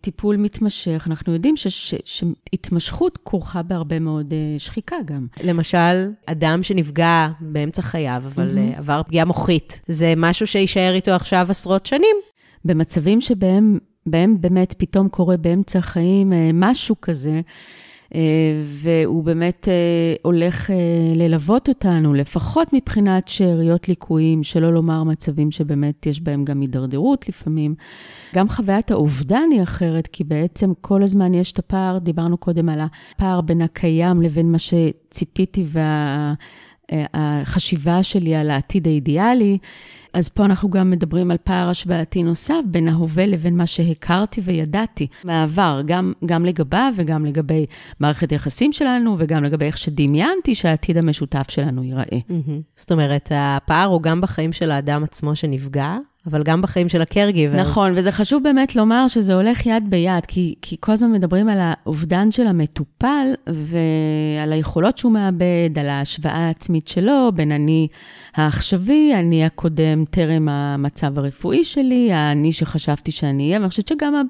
טיפול 0.00 0.36
מתמשך, 0.36 1.04
אנחנו 1.06 1.32
יודעים 1.32 1.54
שהתמשכות 2.04 3.18
כרוכה 3.24 3.62
בהרבה 3.62 3.98
מאוד 3.98 4.34
שחיקה 4.58 4.96
גם. 5.04 5.26
למשל, 5.44 6.10
אדם 6.26 6.62
שנפגע 6.62 7.28
באמצע 7.40 7.82
חייו, 7.82 8.22
אבל 8.26 8.58
mm-hmm. 8.58 8.78
עבר 8.78 9.02
פגיעה 9.02 9.24
מוחית, 9.24 9.80
זה 9.88 10.14
משהו 10.16 10.46
שיישאר 10.46 10.94
איתו 10.94 11.10
עכשיו 11.10 11.46
עשרות 11.50 11.86
שנים. 11.86 12.16
במצבים 12.64 13.20
שבהם 13.20 13.78
בהם 14.06 14.40
באמת 14.40 14.74
פתאום 14.78 15.08
קורה 15.08 15.36
באמצע 15.36 15.78
החיים 15.78 16.32
משהו 16.54 16.96
כזה, 17.00 17.30
אה, 17.30 17.40
והוא 18.62 19.24
באמת 19.24 19.68
אה, 19.68 20.14
הולך 20.22 20.70
אה, 20.70 20.76
ללוות 21.14 21.68
אותנו, 21.68 22.14
לפחות 22.14 22.72
מבחינת 22.72 23.28
שאריות 23.28 23.88
ליקויים, 23.88 24.42
שלא 24.42 24.72
לומר 24.72 25.04
מצבים 25.04 25.50
שבאמת 25.50 26.06
יש 26.06 26.20
בהם 26.20 26.44
גם 26.44 26.60
הידרדרות 26.60 27.28
לפעמים. 27.28 27.74
גם 28.34 28.48
חוויית 28.48 28.90
האובדן 28.90 29.48
היא 29.52 29.62
אחרת, 29.62 30.06
כי 30.06 30.24
בעצם 30.24 30.72
כל 30.80 31.02
הזמן 31.02 31.34
יש 31.34 31.52
את 31.52 31.58
הפער, 31.58 31.98
דיברנו 31.98 32.36
קודם 32.36 32.68
על 32.68 32.80
הפער 32.80 33.40
בין 33.40 33.62
הקיים 33.62 34.22
לבין 34.22 34.52
מה 34.52 34.58
שציפיתי 34.58 35.64
והחשיבה 36.92 38.02
שלי 38.02 38.34
על 38.34 38.50
העתיד 38.50 38.86
האידיאלי. 38.88 39.58
אז 40.12 40.28
פה 40.28 40.44
אנחנו 40.44 40.70
גם 40.70 40.90
מדברים 40.90 41.30
על 41.30 41.36
פער 41.44 41.68
השוואתי 41.68 42.22
נוסף 42.22 42.60
בין 42.66 42.88
ההווה 42.88 43.26
לבין 43.26 43.56
מה 43.56 43.66
שהכרתי 43.66 44.40
וידעתי 44.44 45.06
מהעבר, 45.24 45.82
גם, 45.86 46.12
גם 46.26 46.44
לגביו 46.44 46.92
וגם 46.96 47.26
לגבי 47.26 47.66
מערכת 48.00 48.30
היחסים 48.30 48.72
שלנו 48.72 49.16
וגם 49.18 49.44
לגבי 49.44 49.64
איך 49.64 49.78
שדמיינתי 49.78 50.54
שהעתיד 50.54 50.96
המשותף 50.96 51.46
שלנו 51.50 51.84
ייראה. 51.84 52.04
Mm-hmm. 52.04 52.62
זאת 52.76 52.92
אומרת, 52.92 53.32
הפער 53.34 53.88
הוא 53.88 54.02
גם 54.02 54.20
בחיים 54.20 54.52
של 54.52 54.70
האדם 54.70 55.04
עצמו 55.04 55.36
שנפגע, 55.36 55.96
אבל 56.26 56.42
גם 56.42 56.62
בחיים 56.62 56.88
של 56.88 57.00
ה-caregiver. 57.00 57.56
נכון, 57.56 57.92
וזה 57.96 58.12
חשוב 58.12 58.42
באמת 58.42 58.76
לומר 58.76 59.08
שזה 59.08 59.34
הולך 59.34 59.66
יד 59.66 59.90
ביד, 59.90 60.26
כי, 60.26 60.54
כי 60.62 60.76
כל 60.80 60.92
הזמן 60.92 61.12
מדברים 61.12 61.48
על 61.48 61.58
האובדן 61.60 62.30
של 62.30 62.46
המטופל 62.46 63.26
ועל 63.46 64.52
היכולות 64.52 64.98
שהוא 64.98 65.12
מאבד, 65.12 65.78
על 65.80 65.88
ההשוואה 65.88 66.46
העצמית 66.46 66.88
שלו 66.88 67.30
בין 67.34 67.52
אני 67.52 67.88
העכשווי, 68.34 69.14
אני 69.14 69.44
הקודם 69.44 70.04
טרם 70.10 70.48
המצב 70.48 71.18
הרפואי 71.18 71.64
שלי, 71.64 72.12
האני 72.12 72.52
שחשבתי 72.52 73.12
שאני 73.12 73.46
אהיה, 73.48 73.58
ואני 73.58 73.70
חושבת 73.70 73.88
שגם 73.88 74.26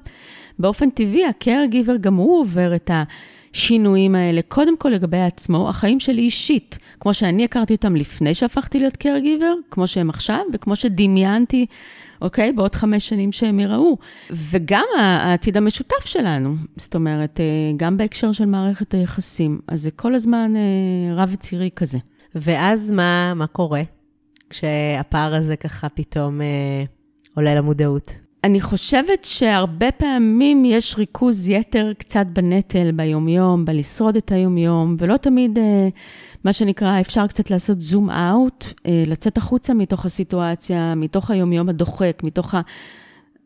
באופן 0.59 0.89
טבעי, 0.89 1.25
ה-caregiver 1.25 1.97
גם 2.01 2.15
הוא 2.15 2.39
עובר 2.39 2.75
את 2.75 2.89
ה... 2.89 3.03
השינויים 3.53 4.15
האלה, 4.15 4.41
קודם 4.47 4.77
כל 4.77 4.89
לגבי 4.89 5.21
עצמו, 5.21 5.69
החיים 5.69 5.99
שלי 5.99 6.21
אישית, 6.21 6.79
כמו 6.99 7.13
שאני 7.13 7.43
הכרתי 7.43 7.73
אותם 7.73 7.95
לפני 7.95 8.33
שהפכתי 8.33 8.79
להיות 8.79 8.93
caregiver, 8.93 9.71
כמו 9.71 9.87
שהם 9.87 10.09
עכשיו, 10.09 10.41
וכמו 10.53 10.75
שדמיינתי, 10.75 11.65
אוקיי? 12.21 12.51
בעוד 12.51 12.75
חמש 12.75 13.09
שנים 13.09 13.31
שהם 13.31 13.59
יראו. 13.59 13.97
וגם 14.29 14.85
העתיד 14.99 15.57
המשותף 15.57 16.05
שלנו, 16.05 16.53
זאת 16.75 16.95
אומרת, 16.95 17.39
אה, 17.39 17.45
גם 17.77 17.97
בהקשר 17.97 18.31
של 18.31 18.45
מערכת 18.45 18.93
היחסים. 18.93 19.59
אז 19.67 19.81
זה 19.81 19.91
כל 19.91 20.15
הזמן 20.15 20.53
אה, 20.55 21.15
רב-צירי 21.23 21.69
כזה. 21.75 21.97
ואז 22.35 22.91
מה, 22.91 23.33
מה 23.33 23.47
קורה 23.47 23.81
כשהפער 24.49 25.35
הזה 25.35 25.55
ככה 25.55 25.89
פתאום 25.89 26.41
אה, 26.41 26.83
עולה 27.35 27.55
למודעות? 27.55 28.26
אני 28.43 28.61
חושבת 28.61 29.23
שהרבה 29.23 29.91
פעמים 29.91 30.65
יש 30.65 30.95
ריכוז 30.97 31.49
יתר 31.49 31.93
קצת 31.97 32.25
בנטל 32.33 32.91
ביומיום, 32.91 33.65
בלשרוד 33.65 34.15
את 34.15 34.31
היומיום, 34.31 34.95
ולא 34.99 35.17
תמיד, 35.17 35.59
אה, 35.59 35.87
מה 36.43 36.53
שנקרא, 36.53 36.99
אפשר 36.99 37.27
קצת 37.27 37.51
לעשות 37.51 37.81
זום 37.81 38.09
אאוט, 38.09 38.65
אה, 38.85 39.03
לצאת 39.07 39.37
החוצה 39.37 39.73
מתוך 39.73 40.05
הסיטואציה, 40.05 40.95
מתוך 40.95 41.31
היומיום 41.31 41.69
הדוחק, 41.69 42.21
מתוך 42.23 42.55
ה... 42.55 42.61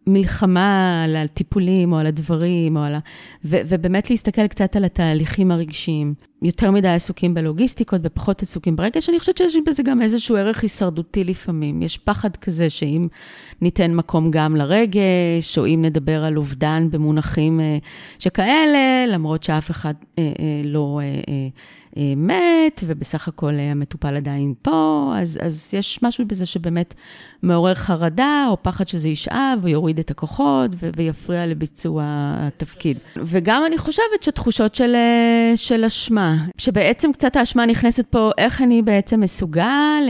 מלחמה 0.07 1.03
על 1.03 1.15
הטיפולים 1.15 1.93
או 1.93 1.97
על 1.97 2.07
הדברים, 2.07 2.77
או 2.77 2.81
על 2.81 2.95
ה... 2.95 2.99
ו, 3.45 3.57
ובאמת 3.67 4.09
להסתכל 4.09 4.47
קצת 4.47 4.75
על 4.75 4.85
התהליכים 4.85 5.51
הרגשיים. 5.51 6.13
יותר 6.41 6.71
מדי 6.71 6.87
עסוקים 6.87 7.33
בלוגיסטיקות 7.33 8.01
ופחות 8.03 8.41
עסוקים 8.41 8.75
ברגש, 8.75 9.09
אני 9.09 9.19
חושבת 9.19 9.37
שיש 9.37 9.57
בזה 9.65 9.83
גם 9.83 10.01
איזשהו 10.01 10.35
ערך 10.35 10.61
הישרדותי 10.61 11.23
לפעמים. 11.23 11.81
יש 11.81 11.97
פחד 11.97 12.35
כזה 12.35 12.69
שאם 12.69 13.07
ניתן 13.61 13.93
מקום 13.93 14.31
גם 14.31 14.55
לרגש, 14.55 15.57
או 15.57 15.65
אם 15.65 15.81
נדבר 15.85 16.23
על 16.23 16.37
אובדן 16.37 16.87
במונחים 16.91 17.59
אה, 17.59 17.77
שכאלה, 18.19 19.05
למרות 19.07 19.43
שאף 19.43 19.71
אחד 19.71 19.93
אה, 20.19 20.23
אה, 20.39 20.61
לא... 20.65 20.99
מת, 22.17 22.83
ובסך 22.87 23.27
הכל 23.27 23.53
המטופל 23.71 24.15
עדיין 24.15 24.53
פה, 24.61 25.13
אז, 25.17 25.39
אז 25.41 25.73
יש 25.73 25.99
משהו 26.03 26.25
בזה 26.27 26.45
שבאמת 26.45 26.93
מעורר 27.43 27.73
חרדה, 27.73 28.45
או 28.49 28.63
פחד 28.63 28.87
שזה 28.87 29.09
ישאב, 29.09 29.59
או 29.63 29.67
יוריד 29.67 29.99
את 29.99 30.11
הכוחות, 30.11 30.71
ו- 30.75 30.89
ויפריע 30.95 31.45
לביצוע 31.45 32.03
התפקיד. 32.37 32.97
וגם 33.15 33.63
אני 33.65 33.77
חושבת 33.77 34.23
שתחושות 34.23 34.75
של, 34.75 34.95
של 35.55 35.85
אשמה, 35.85 36.30
שבעצם 36.57 37.11
קצת 37.13 37.35
האשמה 37.35 37.65
נכנסת 37.65 38.05
פה, 38.09 38.31
איך 38.37 38.61
אני 38.61 38.81
בעצם 38.81 39.19
מסוגל 39.19 40.03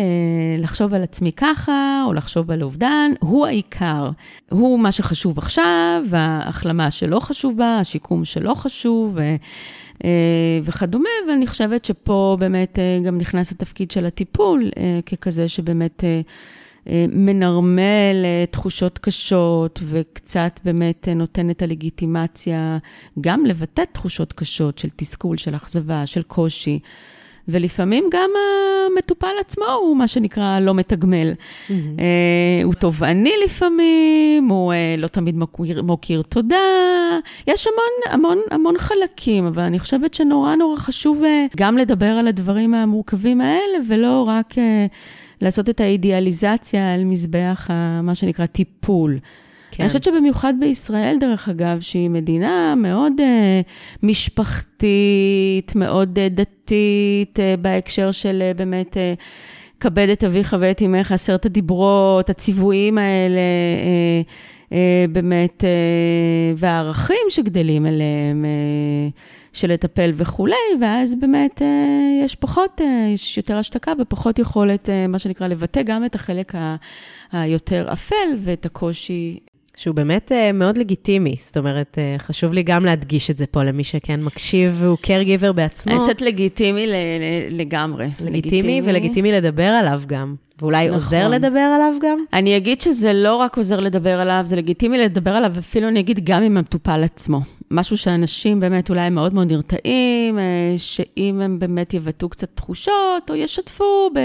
לחשוב 0.58 0.94
על 0.94 1.04
עצמי 1.04 1.32
ככה, 1.32 2.04
או 2.08 2.14
לחשוב 2.14 2.52
על 2.52 2.64
אובדן, 2.64 3.12
הוא 3.20 3.48
העיקר. 3.48 4.10
הוא 4.50 4.80
מה 4.80 4.92
שחשוב 4.92 5.38
עכשיו, 5.38 6.04
ההחלמה 6.12 6.92
שלא 6.92 7.20
חשובה, 7.20 7.78
השיקום 7.80 8.26
שלא 8.26 8.54
חשוב. 8.54 9.18
אה, 10.04 10.60
וכדומה, 10.64 11.10
ואני 11.28 11.48
חושבת 11.48 11.86
שפה 11.86 12.38
באמת 12.40 12.80
אה, 12.80 13.00
גם 13.06 13.18
נכנס 13.18 13.52
התפקיד 13.52 13.92
של 13.92 14.06
הטיפול 14.06 14.70
אה, 14.78 15.00
ככזה 15.06 15.48
שבאמת 15.48 16.04
מנרמל 17.10 18.26
תחושות 18.52 19.00
קשות 19.00 19.80
וקצת 19.84 20.60
באמת 20.66 21.08
נותן 21.16 21.50
את 21.50 21.62
הלגיטימציה 21.62 22.78
גם 23.22 23.46
לבטא 23.46 23.84
תחושות 23.92 24.34
קשות 24.34 24.78
של 24.78 24.90
תסכול, 24.96 25.38
של 25.38 25.56
אכזבה, 25.56 26.06
של 26.06 26.24
קושי. 26.24 26.80
ולפעמים 27.48 28.04
גם 28.12 28.30
המטופל 28.88 29.28
עצמו 29.40 29.66
הוא 29.66 29.98
מה 29.98 30.08
שנקרא 30.08 30.60
לא 30.60 30.74
מתגמל. 30.74 31.34
Mm-hmm. 31.34 31.72
אה, 31.72 32.64
הוא 32.64 32.74
תובעני 32.74 33.34
לפעמים, 33.46 34.50
הוא 34.50 34.74
אה, 34.74 34.96
לא 34.98 35.08
תמיד 35.08 35.36
מוקיר, 35.36 35.84
מוקיר 35.84 36.22
תודה. 36.22 36.58
יש 37.48 37.68
המון, 37.68 38.14
המון, 38.14 38.38
המון 38.52 38.78
חלקים, 38.78 39.46
אבל 39.46 39.64
אני 39.64 39.80
חושבת 39.80 40.14
שנורא 40.14 40.56
נורא 40.56 40.76
חשוב 40.76 41.24
אה, 41.24 41.46
גם 41.58 41.78
לדבר 41.78 42.06
על 42.06 42.28
הדברים 42.28 42.74
המורכבים 42.74 43.42
האלה, 43.42 43.78
ולא 43.88 44.26
רק 44.28 44.58
אה, 44.58 44.86
לעשות 45.42 45.70
את 45.70 45.80
האידיאליזציה 45.80 46.94
על 46.94 47.04
מזבח 47.04 47.68
ה, 47.70 48.02
מה 48.02 48.16
שנקרא 48.16 48.46
טיפול. 48.46 49.20
כן. 49.72 49.84
אני 49.84 49.88
חושבת 49.88 50.04
שבמיוחד 50.04 50.54
בישראל, 50.60 51.18
דרך 51.20 51.50
אגב, 51.50 51.80
שהיא 51.80 52.10
מדינה 52.10 52.74
מאוד 52.78 53.14
uh, 53.18 54.04
משפחתית, 54.04 55.76
מאוד 55.76 56.18
uh, 56.18 56.36
דתית, 56.36 57.40
uh, 57.40 57.62
בהקשר 57.62 58.12
של 58.12 58.44
uh, 58.54 58.58
באמת... 58.58 58.98
Uh, 58.98 59.22
כבד 59.82 60.10
את 60.10 60.24
אביך 60.24 60.56
ואת 60.60 60.82
אמך, 60.82 61.12
עשרת 61.12 61.46
הדיברות, 61.46 62.30
הציוויים 62.30 62.98
האלה, 62.98 63.40
אה, 63.86 64.22
אה, 64.78 65.06
באמת, 65.12 65.64
אה, 65.64 65.70
והערכים 66.58 67.26
שגדלים 67.30 67.86
עליהם, 67.86 68.46
אה, 68.46 69.10
של 69.54 69.72
לטפל 69.72 70.12
וכולי, 70.14 70.56
ואז 70.82 71.16
באמת 71.16 71.62
אה, 71.62 71.68
יש 72.26 72.36
פחות, 72.36 72.82
אה, 72.82 73.08
יש 73.14 73.38
יותר 73.38 73.58
השתקה 73.58 73.94
ופחות 74.00 74.40
יכולת, 74.40 74.90
אה, 74.90 75.08
מה 75.08 75.20
שנקרא, 75.20 75.48
לבטא 75.48 75.82
גם 75.82 76.06
את 76.06 76.16
החלק 76.16 76.54
היותר 77.32 77.94
אפל 77.94 78.36
ואת 78.38 78.66
הקושי 78.66 79.40
שהוא 79.82 79.96
באמת 79.96 80.32
uh, 80.32 80.54
מאוד 80.54 80.78
לגיטימי. 80.78 81.36
זאת 81.40 81.58
אומרת, 81.58 81.98
uh, 81.98 82.22
חשוב 82.22 82.54
לי 82.54 82.64
גם 82.64 82.86
להדגיש 82.86 83.32
את 83.32 83.38
זה 83.38 83.46
פה 83.46 83.64
למי 83.64 83.84
שכן 83.84 84.24
מקשיב 84.24 84.76
והוא 84.80 84.98
caregiver 85.04 85.52
בעצמו. 85.52 85.92
אני 85.92 86.00
חושבת 86.00 86.22
לגיטימי 86.22 86.88
לגמרי. 87.50 88.06
לגיטימי, 88.06 88.32
לגיטימי 88.32 88.82
ולגיטימי 88.86 89.32
לדבר 89.32 89.64
עליו 89.64 90.02
גם. 90.08 90.36
ואולי 90.62 90.86
נכון. 90.86 90.96
עוזר 90.96 91.28
לדבר 91.28 91.60
עליו 91.60 91.94
גם? 92.02 92.18
אני 92.34 92.58
אגיד 92.58 92.82
שזה 92.82 93.14
לא 93.14 93.36
רק 93.36 93.58
עוזר 93.58 93.80
לדבר 93.80 94.22
עליו, 94.22 94.42
זה 94.44 94.56
לגיטימי 94.56 94.98
לדבר 94.98 95.32
עליו, 95.32 95.52
אפילו 95.60 95.88
אני 95.88 96.00
אגיד 96.00 96.20
גם 96.24 96.44
עם 96.44 96.58
המטופל 96.58 97.04
עצמו. 97.04 97.40
משהו 97.72 97.98
שאנשים 97.98 98.60
באמת 98.60 98.90
אולי 98.90 99.10
מאוד 99.10 99.34
מאוד 99.34 99.52
נרתעים, 99.52 100.40
אה, 100.40 100.74
שאם 100.78 101.42
הם 101.42 101.60
באמת 101.60 101.94
יבטאו 101.94 102.30
קצת 102.30 102.50
תחושות, 102.56 103.30
או 103.30 103.36
ישתפו 103.36 104.10
ב... 104.16 104.20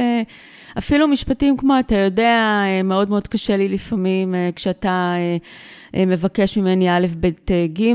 אפילו 0.79 1.09
משפטים 1.09 1.57
כמו, 1.57 1.79
אתה 1.81 1.95
יודע, 1.95 2.63
אה, 2.67 2.83
מאוד 2.83 3.09
מאוד 3.09 3.29
קשה 3.29 3.57
לי 3.57 3.69
לפעמים 3.69 4.35
אה, 4.35 4.51
כשאתה 4.57 5.15
מבקש 5.97 6.59
ממני 6.59 6.91
א', 6.91 7.07
ב', 7.21 7.31
ג', 7.79 7.93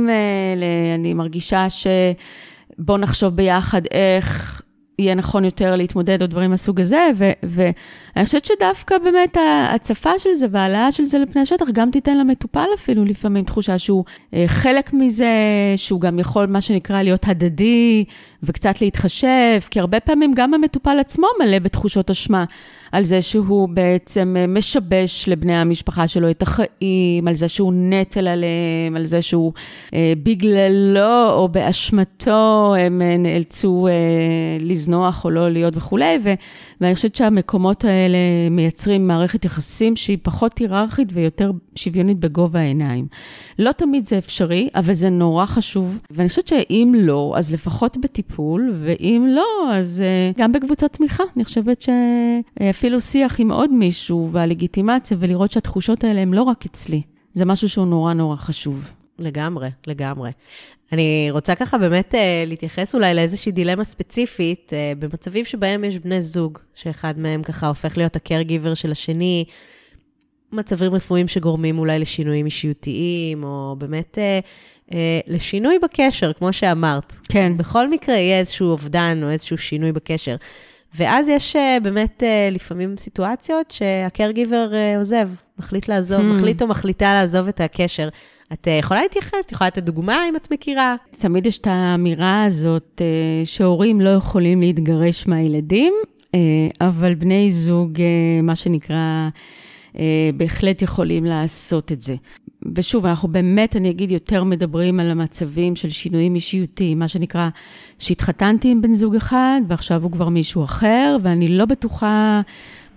אני 0.96 1.14
מרגישה 1.14 1.68
שבוא 1.70 2.98
נחשוב 2.98 3.36
ביחד 3.36 3.82
איך 3.92 4.62
יהיה 5.02 5.16
נכון 5.16 5.46
יותר 5.46 5.76
להתמודד 5.76 6.22
או 6.22 6.28
דברים 6.28 6.50
מהסוג 6.50 6.80
הזה, 6.80 7.10
ואני 7.44 8.26
חושבת 8.26 8.46
שדווקא 8.46 8.98
באמת 8.98 9.38
ההצפה 9.38 10.20
של 10.20 10.34
זה 10.34 10.48
והעלאה 10.52 10.92
של 10.92 11.06
זה 11.06 11.20
לפני 11.20 11.42
השטח 11.42 11.66
גם 11.74 11.92
תיתן 11.92 12.18
למטופל 12.18 12.68
אפילו 12.76 13.06
לפעמים 13.06 13.46
תחושה 13.46 13.78
שהוא 13.78 14.04
אה, 14.34 14.44
חלק 14.48 14.94
מזה, 14.94 15.34
שהוא 15.76 16.02
גם 16.02 16.20
יכול, 16.20 16.46
מה 16.46 16.62
שנקרא, 16.62 17.02
להיות 17.02 17.28
הדדי 17.28 18.06
וקצת 18.44 18.82
להתחשב, 18.82 19.60
כי 19.70 19.80
הרבה 19.80 20.00
פעמים 20.00 20.32
גם 20.36 20.54
המטופל 20.54 21.00
עצמו 21.00 21.28
מלא 21.40 21.60
בתחושות 21.60 22.10
אשמה. 22.10 22.46
על 22.92 23.04
זה 23.04 23.22
שהוא 23.22 23.70
בעצם 23.70 24.36
אה, 24.40 24.48
משבש 24.48 25.30
לבני 25.30 25.56
המשפחה 25.56 26.08
שלו 26.08 26.30
את 26.30 26.42
החיים, 26.42 27.28
על 27.28 27.36
זה 27.36 27.48
שהוא 27.48 27.74
נטל 27.76 28.28
עליהם, 28.28 28.96
על 28.96 29.06
זה 29.06 29.22
שהוא 29.22 29.54
אה, 29.94 30.14
בגללו 30.24 31.30
או 31.30 31.50
באשמתו 31.50 32.74
הם 32.80 33.02
אה, 33.02 33.18
נאלצו 33.18 33.88
אה, 33.88 33.94
לזנוח 34.60 35.26
או 35.26 35.30
לא 35.30 35.50
להיות 35.50 35.78
וכולי, 35.78 36.18
ו, 36.24 36.34
ואני 36.82 36.96
חושבת 36.96 37.16
שהמקומות 37.16 37.86
האלה 37.86 38.18
מייצרים 38.52 39.08
מערכת 39.08 39.46
יחסים 39.46 39.96
שהיא 39.96 40.18
פחות 40.24 40.58
היררכית 40.58 41.10
ויותר 41.14 41.52
שוויונית 41.76 42.20
בגובה 42.20 42.60
העיניים. 42.60 43.08
לא 43.60 43.72
תמיד 43.72 44.06
זה 44.06 44.18
אפשרי, 44.18 44.70
אבל 44.76 44.94
זה 44.94 45.10
נורא 45.10 45.46
חשוב, 45.46 46.00
ואני 46.12 46.30
חושבת 46.30 46.48
שאם 46.48 46.94
לא, 46.98 47.34
אז 47.38 47.54
לפחות 47.54 47.98
בטיפול, 48.32 48.74
ואם 48.84 49.28
לא, 49.36 49.74
אז 49.74 50.02
אה, 50.02 50.32
גם 50.38 50.52
בקבוצות 50.52 50.92
תמיכה. 50.92 51.24
אני 51.36 51.44
חושבת 51.46 51.82
ש... 51.82 51.90
אה, 52.62 53.00
שיח 53.00 53.40
עם 53.40 53.52
עוד 53.52 53.72
מישהו 53.74 54.30
והלגיטימציה, 54.32 55.18
ולראות 55.20 55.52
שהתחושות 55.52 56.04
האלה 56.04 56.22
הן 56.22 56.34
לא 56.34 56.44
רק 56.44 56.66
אצלי. 56.66 57.02
זה 57.34 57.46
משהו 57.46 57.70
שהוא 57.70 57.88
נורא 57.88 58.14
נורא 58.14 58.36
חשוב. 58.36 58.92
לגמרי, 59.20 59.70
לגמרי. 59.88 60.32
אני 60.92 61.28
רוצה 61.32 61.56
ככה 61.56 61.78
באמת 61.78 62.14
uh, 62.14 62.18
להתייחס 62.48 62.96
אולי 62.96 63.14
לאיזושהי 63.14 63.52
דילמה 63.52 63.84
ספציפית, 63.84 64.74
uh, 64.74 65.00
במצבים 65.00 65.46
שבהם 65.46 65.84
יש 65.84 65.98
בני 66.00 66.22
זוג, 66.22 66.58
שאחד 66.76 67.20
מהם 67.20 67.44
ככה 67.44 67.68
הופך 67.68 67.98
להיות 67.98 68.16
ה-caregiver 68.16 68.76
של 68.76 68.92
השני, 68.92 69.46
מצבים 70.52 70.94
רפואיים 70.94 71.28
שגורמים 71.28 71.80
אולי 71.80 72.00
לשינויים 72.00 72.46
אישיותיים, 72.46 73.44
או 73.44 73.76
באמת 73.78 74.18
uh, 74.18 74.46
uh, 74.46 74.81
לשינוי 75.28 75.80
בקשר, 75.80 76.34
כמו 76.34 76.54
שאמרת. 76.54 77.16
כן. 77.30 77.54
בכל 77.58 77.90
מקרה 77.90 78.16
יהיה 78.16 78.40
איזשהו 78.40 78.68
אובדן 78.68 79.20
או 79.24 79.30
איזשהו 79.30 79.58
שינוי 79.58 79.92
בקשר. 79.92 80.36
ואז 80.96 81.30
יש 81.30 81.56
אה, 81.56 81.78
באמת 81.84 82.24
אה, 82.24 82.50
לפעמים 82.52 82.98
סיטואציות 82.98 83.72
שהקרגיבר 83.72 84.74
אה, 84.74 84.98
עוזב, 84.98 85.30
מחליט 85.60 85.88
לעזוב, 85.88 86.20
hmm. 86.20 86.24
מחליט 86.24 86.62
או 86.62 86.68
מחליטה 86.68 87.14
לעזוב 87.14 87.48
את 87.48 87.62
הקשר. 87.62 88.10
את 88.54 88.68
יכולה 88.80 89.02
להתייחס? 89.02 89.46
את 89.46 89.52
יכולה 89.52 89.68
לתת 89.68 89.84
דוגמה 89.84 90.30
אם 90.30 90.36
את 90.36 90.52
מכירה? 90.52 90.96
תמיד 91.12 91.46
יש 91.46 91.58
את 91.58 91.68
האמירה 91.68 92.44
הזאת 92.44 93.02
שהורים 93.46 94.02
לא 94.02 94.10
יכולים 94.10 94.62
להתגרש 94.62 95.28
מהילדים, 95.28 95.94
אבל 96.82 97.16
בני 97.16 97.50
זוג, 97.50 97.92
מה 98.44 98.56
שנקרא, 98.56 99.30
בהחלט 100.38 100.82
יכולים 100.82 101.26
לעשות 101.26 101.92
את 101.92 102.02
זה. 102.02 102.16
ושוב, 102.76 103.06
אנחנו 103.06 103.28
באמת, 103.28 103.76
אני 103.76 103.90
אגיד, 103.90 104.12
יותר 104.12 104.44
מדברים 104.44 105.00
על 105.00 105.12
המצבים 105.12 105.76
של 105.76 105.90
שינויים 105.90 106.36
אישיותיים, 106.36 107.00
מה 107.00 107.08
שנקרא, 107.08 107.50
שהתחתנתי 108.00 108.72
עם 108.72 108.82
בן 108.82 108.94
זוג 108.94 109.16
אחד, 109.16 109.62
ועכשיו 109.68 110.04
הוא 110.04 110.12
כבר 110.12 110.30
מישהו 110.30 110.64
אחר, 110.64 111.18
ואני 111.22 111.48
לא 111.48 111.66
בטוחה, 111.66 112.42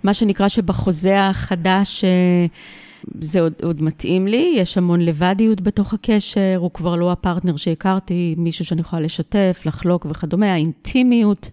מה 0.03 0.13
שנקרא 0.13 0.47
שבחוזה 0.47 1.21
החדש, 1.21 2.03
אה, 2.03 2.45
זה 3.19 3.41
עוד, 3.41 3.53
עוד 3.63 3.83
מתאים 3.83 4.27
לי, 4.27 4.53
יש 4.57 4.77
המון 4.77 5.01
לבדיות 5.01 5.61
בתוך 5.61 5.93
הקשר, 5.93 6.55
הוא 6.57 6.71
כבר 6.71 6.95
לא 6.95 7.11
הפרטנר 7.11 7.55
שהכרתי, 7.55 8.35
מישהו 8.37 8.65
שאני 8.65 8.81
יכולה 8.81 9.01
לשתף, 9.01 9.61
לחלוק 9.65 10.05
וכדומה, 10.09 10.53
האינטימיות, 10.53 11.49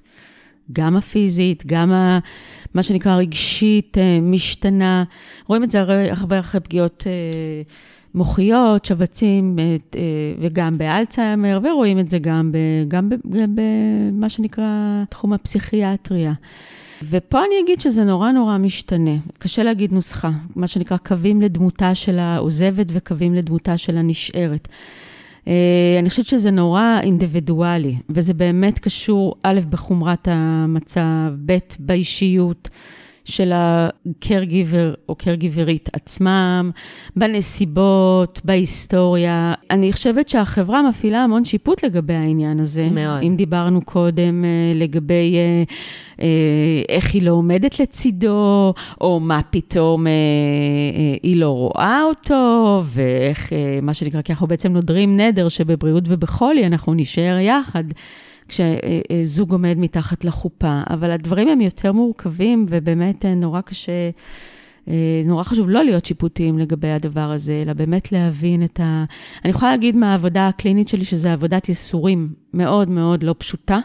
גם 0.72 0.96
הפיזית, 0.96 1.62
גם 1.66 1.92
ה, 1.92 2.18
מה 2.74 2.82
שנקרא 2.82 3.16
רגשית, 3.16 3.98
אה, 3.98 4.18
משתנה. 4.22 5.04
רואים 5.46 5.64
את 5.64 5.70
זה 5.70 5.80
הרבה 6.11 6.40
אחרי 6.40 6.61
פגיעות 6.61 7.04
אה, 7.06 7.12
מוחיות, 8.14 8.85
שבצים, 8.85 9.58
אה, 9.58 10.00
וגם 10.40 10.78
באלצהיימר, 10.78 11.61
ורואים 11.64 11.98
את 11.98 12.08
זה 12.08 12.18
גם, 12.18 12.52
גם 12.88 13.11
במה 13.54 14.28
שנקרא 14.28 15.02
תחום 15.08 15.32
הפסיכיאטריה. 15.32 16.32
ופה 17.11 17.38
אני 17.38 17.54
אגיד 17.64 17.80
שזה 17.80 18.04
נורא 18.04 18.32
נורא 18.32 18.58
משתנה. 18.58 19.16
קשה 19.38 19.62
להגיד 19.62 19.92
נוסחה, 19.92 20.30
מה 20.56 20.66
שנקרא 20.66 20.96
קווים 20.96 21.42
לדמותה 21.42 21.94
של 21.94 22.18
העוזבת 22.18 22.87
וקווים 22.88 23.35
לדמותה 23.35 23.76
של 23.76 23.96
הנשארת. 23.96 24.68
אה, 25.48 25.96
אני 25.98 26.09
חושבת 26.09 26.26
שזה 26.26 26.50
נורא 26.50 26.98
אינדיבידואלי, 27.02 27.96
וזה 28.09 28.35
באמת 28.35 28.78
קשור, 28.78 29.35
א', 29.42 29.61
בחומרת 29.70 30.28
המצב, 30.31 31.02
ב', 31.46 31.59
באישיות. 31.78 32.68
של 33.24 33.52
ה-caregiver 33.52 34.96
או 35.08 35.16
caregiverית 35.22 35.88
עצמם, 35.92 36.70
בנסיבות, 37.16 38.40
בהיסטוריה. 38.44 39.54
אני 39.70 39.92
חושבת 39.92 40.28
שהחברה 40.28 40.82
מפעילה 40.88 41.18
המון 41.18 41.44
שיפוט 41.44 41.85
לגבי 41.85 42.14
העניין 42.14 42.61
הזה. 42.61 42.88
מאוד. 42.90 43.22
אם 43.22 43.37
דיברנו 43.37 43.85
קודם 43.85 44.44
אה, 44.44 44.48
לגבי 44.74 45.35
אה, 45.37 45.62
אה, 46.22 46.82
איך 46.88 47.14
היא 47.14 47.22
לא 47.22 47.30
עומדת 47.30 47.80
לצידו, 47.80 48.74
או 49.00 49.20
מה 49.20 49.40
פתאום 49.50 50.06
היא 51.22 51.37
לא 51.37 51.48
רואה 51.48 52.02
אותו, 52.02 52.82
ואיך, 52.87 53.52
מה 53.82 53.94
שנקרא, 53.94 54.22
כי 54.22 54.32
אנחנו 54.32 54.46
בעצם 54.46 54.72
נודרים 54.72 55.16
נדר 55.16 55.48
שבבריאות 55.48 56.04
ובחולי 56.06 56.66
אנחנו 56.66 56.94
נישאר 56.94 57.38
יחד. 57.38 57.85
כשזוג 58.48 59.52
עומד 59.52 59.78
מתחת 59.78 60.24
לחופה, 60.24 60.83
אבל 60.90 61.11
הדברים 61.11 61.48
הם 61.48 61.61
יותר 61.61 61.92
מורכבים, 61.92 62.66
ובאמת 62.68 63.24
אה, 63.24 63.35
נורא 63.35 63.61
קשה, 63.61 64.11
אה, 64.88 65.22
נורא 65.26 65.42
חשוב 65.42 65.70
לא 65.70 65.85
להיות 65.85 66.05
שיפוטיים 66.05 66.59
לגבי 66.59 66.90
הדבר 66.90 67.31
הזה, 67.31 67.62
אלא 67.64 67.72
באמת 67.72 68.12
להבין 68.12 68.64
את 68.64 68.81
ה... 68.81 69.05
אני 69.44 69.50
יכולה 69.50 69.70
להגיד 69.70 69.96
מהעבודה 69.96 70.48
הקלינית 70.48 70.88
שלי, 70.88 71.05
שזו 71.05 71.28
עבודת 71.28 71.68
ייסורים 71.68 72.28
מאוד 72.55 72.88
מאוד 72.88 73.22
לא 73.22 73.35
פשוטה, 73.38 73.78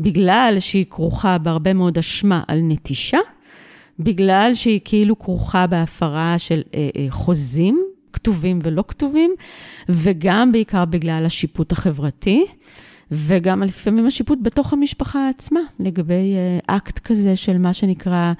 בגלל 0.00 0.56
שהיא 0.58 0.84
כרוכה 0.90 1.38
בהרבה 1.38 1.72
מאוד 1.72 1.98
אשמה 1.98 2.42
על 2.48 2.60
נטישה, 2.62 3.18
בגלל 3.98 4.50
שהיא 4.54 4.80
כאילו 4.84 5.18
כרוכה 5.18 5.66
בהפרה 5.66 6.34
של 6.38 6.62
אה, 6.74 7.06
חוזים, 7.10 7.84
כתובים 8.12 8.58
ולא 8.62 8.84
כתובים, 8.88 9.34
וגם 9.88 10.52
בעיקר 10.52 10.84
בגלל 10.84 11.26
השיפוט 11.26 11.72
החברתי. 11.72 12.46
וגם 13.12 13.62
לפעמים 13.62 14.06
השיפוט 14.06 14.38
בתוך 14.42 14.72
המשפחה 14.72 15.28
עצמה, 15.28 15.60
לגבי 15.80 16.34
אה, 16.34 16.76
אקט 16.76 16.98
כזה 16.98 17.36
של 17.36 17.58
מה 17.58 17.72
שנקרא 17.72 18.32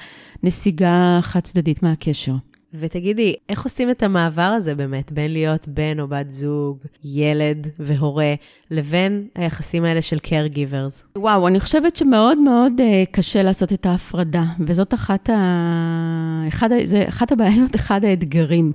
נסיגה 0.42 1.18
חד-צדדית 1.22 1.82
מהקשר. 1.82 2.34
ותגידי, 2.74 3.34
איך 3.48 3.64
עושים 3.64 3.90
את 3.90 4.02
המעבר 4.02 4.42
הזה 4.42 4.74
באמת, 4.74 5.12
בין 5.12 5.32
להיות 5.32 5.68
בן 5.68 6.00
או 6.00 6.08
בת 6.08 6.30
זוג, 6.30 6.78
ילד 7.04 7.66
והורה, 7.78 8.34
לבין 8.70 9.26
היחסים 9.34 9.84
האלה 9.84 10.02
של 10.02 10.16
caregivers? 10.16 11.18
וואו, 11.18 11.48
אני 11.48 11.60
חושבת 11.60 11.96
שמאוד 11.96 12.38
מאוד 12.38 12.72
אה, 12.78 13.10
קשה 13.10 13.42
לעשות 13.42 13.72
את 13.72 13.86
ההפרדה, 13.86 14.44
וזאת 14.60 14.94
אחת, 14.94 15.30
ה... 15.30 16.44
אחד, 16.48 16.68
זה 16.84 17.04
אחת 17.08 17.32
הבעיות, 17.32 17.74
אחד 17.80 18.04
האתגרים. 18.04 18.72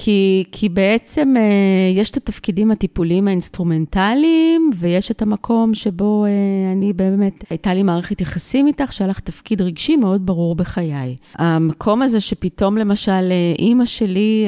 כי, 0.00 0.44
כי 0.52 0.68
בעצם 0.68 1.34
אה, 1.36 2.00
יש 2.00 2.10
את 2.10 2.16
התפקידים 2.16 2.70
הטיפוליים 2.70 3.28
האינסטרומנטליים, 3.28 4.70
ויש 4.76 5.10
את 5.10 5.22
המקום 5.22 5.74
שבו 5.74 6.24
אה, 6.24 6.72
אני 6.72 6.92
באמת, 6.92 7.44
הייתה 7.50 7.74
לי 7.74 7.82
מערכת 7.82 8.20
יחסים 8.20 8.66
איתך, 8.66 8.92
שהיה 8.92 9.10
לך 9.10 9.20
תפקיד 9.20 9.62
רגשי 9.62 9.96
מאוד 9.96 10.26
ברור 10.26 10.54
בחיי. 10.54 11.16
המקום 11.34 12.02
הזה 12.02 12.20
שפתאום, 12.20 12.78
למשל, 12.78 13.12
אה, 13.12 13.54
אימא 13.58 13.84
שלי, 13.84 14.46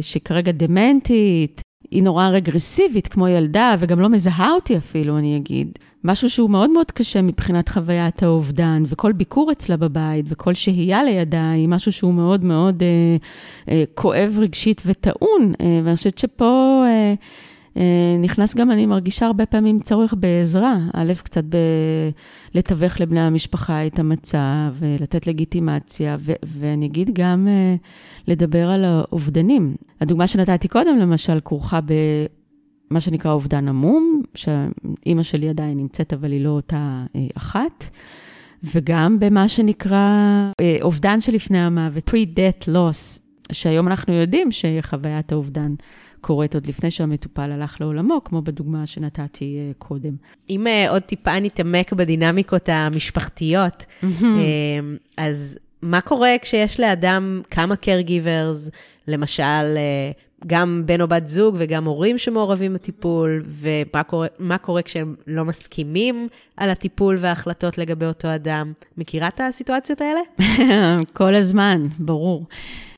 שכרגע 0.00 0.52
דמנטית, 0.52 1.60
היא 1.90 2.02
נורא 2.02 2.28
רגרסיבית 2.28 3.08
כמו 3.08 3.28
ילדה, 3.28 3.74
וגם 3.78 4.00
לא 4.00 4.08
מזהה 4.08 4.52
אותי 4.52 4.76
אפילו, 4.76 5.18
אני 5.18 5.36
אגיד. 5.36 5.78
משהו 6.04 6.30
שהוא 6.30 6.50
מאוד 6.50 6.70
מאוד 6.70 6.90
קשה 6.90 7.22
מבחינת 7.22 7.68
חוויית 7.68 8.22
האובדן, 8.22 8.82
וכל 8.86 9.12
ביקור 9.12 9.52
אצלה 9.52 9.76
בבית 9.76 10.24
וכל 10.28 10.54
שהייה 10.54 11.04
לידה 11.04 11.50
היא 11.50 11.68
משהו 11.68 11.92
שהוא 11.92 12.14
מאוד 12.14 12.44
מאוד 12.44 12.82
אה, 12.82 13.16
אה, 13.68 13.84
כואב 13.94 14.36
רגשית 14.38 14.82
וטעון. 14.86 15.52
אה, 15.60 15.80
ואני 15.84 15.96
חושבת 15.96 16.18
שפה 16.18 16.82
אה, 16.86 17.14
אה, 17.76 18.16
נכנס 18.18 18.54
גם, 18.54 18.70
אני 18.70 18.86
מרגישה 18.86 19.26
הרבה 19.26 19.46
פעמים 19.46 19.80
צורך 19.80 20.14
בעזרה. 20.18 20.76
א', 20.94 21.12
קצת 21.22 21.44
ב... 21.48 21.56
לתווך 22.54 23.00
לבני 23.00 23.20
המשפחה 23.20 23.86
את 23.86 23.98
המצב, 23.98 24.74
לתת 25.00 25.26
לגיטימציה, 25.26 26.16
ו- 26.20 26.32
ואני 26.46 26.86
אגיד 26.86 27.10
גם 27.12 27.48
אה, 27.48 27.76
לדבר 28.28 28.70
על 28.70 28.84
האובדנים. 28.84 29.76
הדוגמה 30.00 30.26
שנתתי 30.26 30.68
קודם, 30.68 30.98
למשל, 30.98 31.40
כרוכה. 31.44 31.80
מה 32.90 33.00
שנקרא 33.00 33.32
אובדן 33.32 33.68
עמום, 33.68 34.22
שאימא 34.34 35.22
שלי 35.22 35.48
עדיין 35.48 35.76
נמצאת, 35.76 36.12
אבל 36.12 36.32
היא 36.32 36.44
לא 36.44 36.50
אותה 36.50 37.04
אה, 37.16 37.26
אחת. 37.36 37.90
וגם 38.64 39.20
במה 39.20 39.48
שנקרא 39.48 40.08
אה, 40.60 40.76
אובדן 40.82 41.20
שלפני 41.20 41.58
המוות, 41.58 42.08
pre-death 42.08 42.68
loss, 42.68 43.20
שהיום 43.52 43.88
אנחנו 43.88 44.14
יודעים 44.14 44.48
שחוויית 44.50 45.32
האובדן 45.32 45.74
קורית 46.20 46.54
עוד 46.54 46.66
לפני 46.66 46.90
שהמטופל 46.90 47.52
הלך 47.52 47.80
לעולמו, 47.80 48.24
כמו 48.24 48.42
בדוגמה 48.42 48.86
שנתתי 48.86 49.58
אה, 49.58 49.72
קודם. 49.78 50.12
אם 50.50 50.66
עוד 50.88 51.02
טיפה 51.02 51.40
נתעמק 51.40 51.92
בדינמיקות 51.92 52.68
המשפחתיות, 52.68 53.86
אז 55.16 55.58
מה 55.82 56.00
קורה 56.00 56.34
כשיש 56.42 56.80
לאדם 56.80 57.42
כמה 57.50 57.74
caregivers, 57.74 58.70
למשל, 59.08 59.42
אה, 59.76 60.10
גם 60.46 60.82
בן 60.86 61.00
או 61.00 61.08
בת 61.08 61.28
זוג 61.28 61.56
וגם 61.58 61.84
הורים 61.84 62.18
שמעורבים 62.18 62.74
בטיפול, 62.74 63.42
ומה 63.46 64.02
קורה, 64.02 64.28
קורה 64.62 64.82
כשהם 64.82 65.14
לא 65.26 65.44
מסכימים 65.44 66.28
על 66.56 66.70
הטיפול 66.70 67.16
וההחלטות 67.20 67.78
לגבי 67.78 68.06
אותו 68.06 68.34
אדם. 68.34 68.72
מכירה 68.98 69.28
את 69.28 69.40
הסיטואציות 69.48 70.00
האלה? 70.00 70.20
כל 71.18 71.34
הזמן, 71.34 71.86
ברור. 71.98 72.44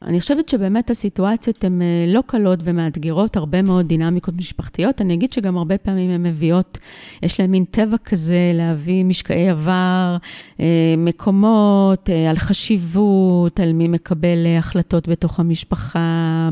אני 0.03 0.21
חושבת 0.21 0.49
שבאמת 0.49 0.91
הסיטואציות 0.91 1.65
הן 1.65 1.83
אה, 1.83 1.87
לא 2.09 2.23
קלות 2.27 2.59
ומאתגרות, 2.65 3.37
הרבה 3.37 3.63
מאוד 3.63 3.89
דינמיקות 3.89 4.35
משפחתיות. 4.35 5.01
אני 5.01 5.15
אגיד 5.15 5.33
שגם 5.33 5.57
הרבה 5.57 5.79
פעמים 5.79 6.11
הן 6.11 6.23
מביאות, 6.23 6.79
יש 7.23 7.41
להן 7.41 7.51
מין 7.51 7.65
טבע 7.65 7.97
כזה 8.05 8.51
להביא 8.55 9.05
משקעי 9.05 9.49
עבר, 9.51 10.17
אה, 10.61 10.95
מקומות, 10.99 12.11
על 12.31 12.37
חשיבות, 12.37 13.61
על 13.61 13.73
מי 13.73 13.89
מקבל 13.89 14.47
החלטות 14.59 15.09
בתוך 15.09 15.41
המשפחה, 15.41 16.00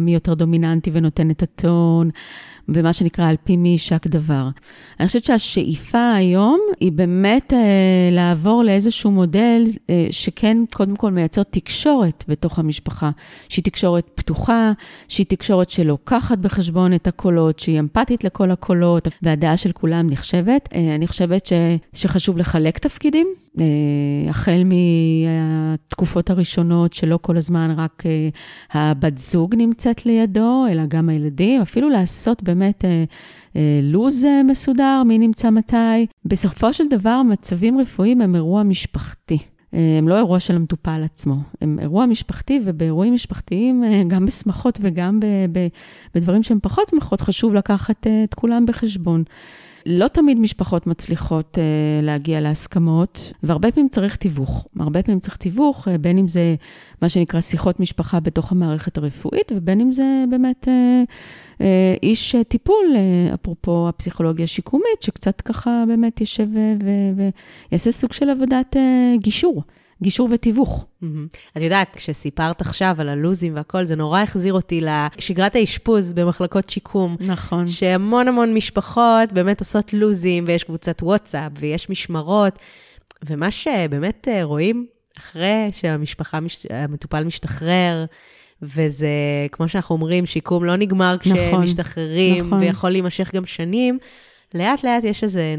מי 0.01 0.15
יותר 0.15 0.35
דומיננטי 0.35 0.91
ונותן 0.95 1.31
את 1.31 1.43
הטון. 1.43 2.11
ומה 2.69 2.93
שנקרא 2.93 3.29
על 3.29 3.37
פי 3.45 3.57
מי 3.57 3.69
יישק 3.69 4.07
דבר. 4.07 4.49
אני 5.01 5.07
חושבת 5.07 5.25
שהשאיפה 5.25 6.13
היום 6.15 6.61
היא 6.81 6.93
באמת 6.93 7.53
אה, 7.53 7.59
לעבור 8.13 8.65
לאיזשהו 8.65 9.11
מודל 9.11 9.65
אה, 9.91 10.07
שכן, 10.11 10.57
קודם 10.75 10.97
כל 10.97 11.11
מייצר 11.11 11.43
תקשורת 11.43 12.25
בתוך 12.29 12.59
המשפחה, 12.59 13.11
שהיא 13.49 13.65
תקשורת 13.65 14.11
פתוחה, 14.15 14.73
שהיא 15.09 15.27
תקשורת 15.29 15.71
שלוקחת 15.71 16.39
בחשבון 16.39 16.95
את 16.95 17.07
הקולות, 17.07 17.59
שהיא 17.59 17.81
אמפתית 17.81 18.25
לכל 18.25 18.51
הקולות, 18.51 19.09
והדעה 19.23 19.57
של 19.57 19.73
כולם 19.73 20.11
נחשבת. 20.11 20.69
אה, 20.75 20.95
אני 20.95 21.07
חושבת 21.07 21.47
ש, 21.47 21.53
שחשוב 21.93 22.39
לחלק 22.39 22.79
תפקידים, 22.79 23.27
אה, 23.61 23.65
החל 24.31 24.63
מהתקופות 24.65 26.31
הראשונות, 26.31 26.93
שלא 26.93 27.19
כל 27.23 27.37
הזמן 27.37 27.75
רק 27.77 28.03
אה, 28.07 28.29
הבת 28.73 29.19
זוג 29.19 29.55
נמצאת 29.55 30.07
לידו, 30.07 30.67
אלא 30.71 30.83
גם 30.89 31.09
הילדים, 31.09 31.61
אפילו 31.61 31.89
לעשות 31.89 32.43
באמת... 32.43 32.58
באמת 32.59 32.85
אה, 32.85 33.05
אה, 33.57 33.81
לו"ז 33.83 34.25
אה, 34.25 34.43
מסודר, 34.43 35.03
מי 35.07 35.19
נמצא 35.19 35.51
מתי. 35.51 36.07
בסופו 36.25 36.73
של 36.73 36.89
דבר, 36.91 37.23
מצבים 37.23 37.81
רפואיים 37.81 38.21
הם 38.21 38.35
אירוע 38.35 38.63
משפחתי. 38.63 39.39
אה, 39.75 39.99
הם 39.99 40.09
לא 40.09 40.17
אירוע 40.17 40.41
של 40.41 40.57
המטופל 40.57 41.01
עצמו, 41.05 41.35
הם 41.61 41.79
אירוע 41.79 42.07
משפחתי, 42.07 42.61
ובאירועים 42.65 43.15
משפחתיים, 43.15 43.85
אה, 43.85 44.03
גם 44.09 44.27
בשמחות 44.27 44.79
וגם 44.83 45.21
ב, 45.21 45.27
ב, 45.53 45.67
בדברים 46.15 46.43
שהם 46.43 46.59
פחות 46.63 46.89
שמחות, 46.89 47.21
חשוב 47.21 47.55
לקחת 47.55 48.07
את 48.25 48.35
כולם 48.35 48.67
בחשבון. 48.67 49.25
לא 49.87 50.09
תמיד 50.09 50.41
משפחות 50.41 50.87
מצליחות 50.87 51.59
uh, 51.59 52.05
להגיע 52.05 52.41
להסכמות, 52.41 53.33
והרבה 53.43 53.73
פעמים 53.73 53.89
צריך 53.89 54.17
תיווך. 54.17 54.67
הרבה 54.81 55.03
פעמים 55.03 55.21
צריך 55.21 55.37
תיווך, 55.37 55.89
uh, 55.89 55.91
בין 55.99 56.19
אם 56.19 56.29
זה 56.29 56.55
מה 57.03 57.09
שנקרא 57.09 57.41
שיחות 57.41 57.81
משפחה 57.81 58.21
בתוך 58.21 58.53
המערכת 58.53 58.99
הרפואית, 58.99 59.53
ובין 59.57 59.81
אם 59.81 59.93
זה 59.93 60.25
באמת 60.31 60.69
uh, 60.69 61.63
איש 62.03 62.37
טיפול, 62.49 62.97
אפרופו 63.35 63.89
הפסיכולוגיה 63.89 64.45
השיקומית, 64.45 65.03
שקצת 65.03 65.41
ככה 65.41 65.85
באמת 65.89 66.21
יושב 66.21 66.47
ויעשה 67.71 67.91
סוג 67.91 68.13
של 68.13 68.31
עבודת 68.31 68.77
גישור. 69.17 69.63
גישור 70.03 70.29
ותיווך. 70.33 70.87
את 71.57 71.63
יודעת, 71.63 71.97
כשסיפרת 71.97 72.61
עכשיו 72.61 72.97
על 72.99 73.09
הלוזים 73.09 73.55
והכל, 73.57 73.85
זה 73.85 73.97
נורא 73.97 74.21
החזיר 74.21 74.53
אותי 74.53 74.81
לשגרת 74.81 75.57
האשפוז 75.57 76.13
במחלקות 76.13 76.71
שיקום. 76.71 77.17
נכון. 77.21 77.67
שהמון 77.67 78.29
המון 78.29 78.55
משפחות 78.55 79.33
באמת 79.33 79.61
עושות 79.61 79.93
לוזים, 79.93 80.45
ויש 80.47 80.65
קבוצת 80.65 81.03
וואטסאפ, 81.03 81.53
ויש 81.59 81.91
משמרות, 81.91 82.59
ומה 83.27 83.51
שבאמת 83.51 84.29
אה, 84.31 84.45
רואים 84.45 84.87
אחרי 85.19 85.69
שהמשפחה, 85.73 86.39
המטופל 86.71 87.25
משתחרר, 87.25 88.05
וזה, 88.63 89.09
כמו 89.53 89.69
שאנחנו 89.69 89.95
אומרים, 89.95 90.27
שיקום 90.27 90.65
לא 90.65 90.77
נגמר 90.77 91.17
נכון, 91.27 91.37
כשמשתחררים, 91.51 92.47
נכון. 92.47 92.59
ויכול 92.61 92.91
להימשך 92.91 93.31
גם 93.35 93.47
שנים. 93.47 93.99
לאט 94.55 94.85
לאט 94.85 95.05
יש 95.05 95.25
איזה, 95.25 95.55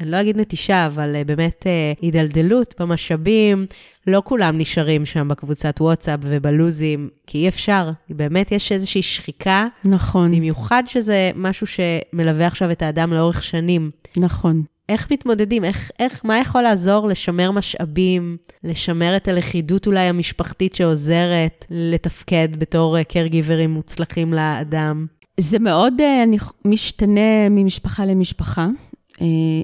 אני 0.00 0.10
לא 0.10 0.20
אגיד 0.20 0.36
נטישה, 0.36 0.86
אבל 0.86 1.16
אה, 1.16 1.24
באמת 1.24 1.66
אה, 1.66 1.92
הידלדלות 2.00 2.74
במשאבים. 2.80 3.66
לא 4.06 4.22
כולם 4.24 4.58
נשארים 4.58 5.06
שם 5.06 5.28
בקבוצת 5.28 5.80
וואטסאפ 5.80 6.20
ובלוזים, 6.22 7.08
כי 7.26 7.38
אי 7.38 7.48
אפשר. 7.48 7.90
באמת 8.10 8.52
יש 8.52 8.72
איזושהי 8.72 9.02
שחיקה. 9.02 9.66
נכון. 9.84 10.36
במיוחד 10.36 10.82
שזה 10.86 11.30
משהו 11.34 11.66
שמלווה 11.66 12.46
עכשיו 12.46 12.70
את 12.70 12.82
האדם 12.82 13.12
לאורך 13.12 13.42
שנים. 13.42 13.90
נכון. 14.16 14.62
איך 14.88 15.12
מתמודדים? 15.12 15.64
איך, 15.64 15.90
איך, 15.98 16.24
מה 16.24 16.38
יכול 16.38 16.62
לעזור 16.62 17.08
לשמר 17.08 17.50
משאבים, 17.50 18.36
לשמר 18.64 19.16
את 19.16 19.28
הלכידות 19.28 19.86
אולי 19.86 20.00
המשפחתית 20.00 20.74
שעוזרת 20.74 21.66
לתפקד 21.70 22.48
בתור 22.58 23.02
קרגיברים 23.02 23.70
אה, 23.70 23.74
מוצלחים 23.74 24.32
לאדם? 24.32 25.06
זה 25.40 25.58
מאוד 25.58 25.94
uh, 26.00 26.42
משתנה 26.64 27.48
ממשפחה 27.50 28.06
למשפחה. 28.06 28.68
Uh, 29.12 29.16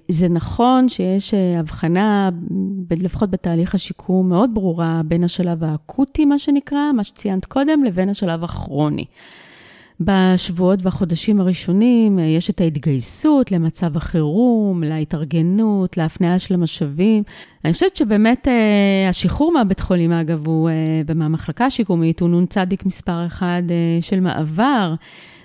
זה 0.09 0.29
נכון 0.29 0.89
שיש 0.89 1.35
uh, 1.35 1.61
הבחנה, 1.61 2.31
לפחות 2.91 3.31
בתהליך 3.31 3.75
השיקום, 3.75 4.29
מאוד 4.29 4.51
ברורה 4.55 5.01
בין 5.05 5.25
השלב 5.25 5.65
האקוטי, 5.65 6.25
מה 6.25 6.39
שנקרא, 6.39 6.93
מה 6.97 7.05
שציינת 7.05 7.45
קודם, 7.45 7.85
לבין 7.85 8.09
השלב 8.09 8.45
הכרוני. 8.45 9.05
בשבועות 10.01 10.79
והחודשים 10.83 11.41
הראשונים 11.41 12.19
יש 12.19 12.51
את 12.51 12.61
ההתגייסות 12.61 13.53
למצב 13.53 13.97
החירום, 13.97 14.83
להתארגנות, 14.85 15.97
להפניה 15.97 16.39
של 16.39 16.55
המשאבים. 16.55 17.23
אני 17.65 17.73
חושבת 17.73 17.97
שבאמת 17.97 18.49
השחרור 19.09 19.53
מהבית 19.53 19.81
חולים, 19.81 20.13
אגב, 20.13 20.47
הוא, 20.47 20.71
ומהמחלקה 21.07 21.67
השיקומית, 21.67 22.21
הוא 22.21 22.29
נ"צ 22.31 22.57
מספר 22.85 23.27
אחד 23.27 23.63
של 24.01 24.21
מעבר. 24.21 24.95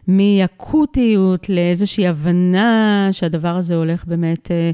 מאקוטיות 0.07 1.49
לאיזושהי 1.49 2.07
הבנה 2.07 3.07
שהדבר 3.11 3.55
הזה 3.55 3.75
הולך 3.75 4.05
באמת 4.05 4.51
אה, 4.51 4.71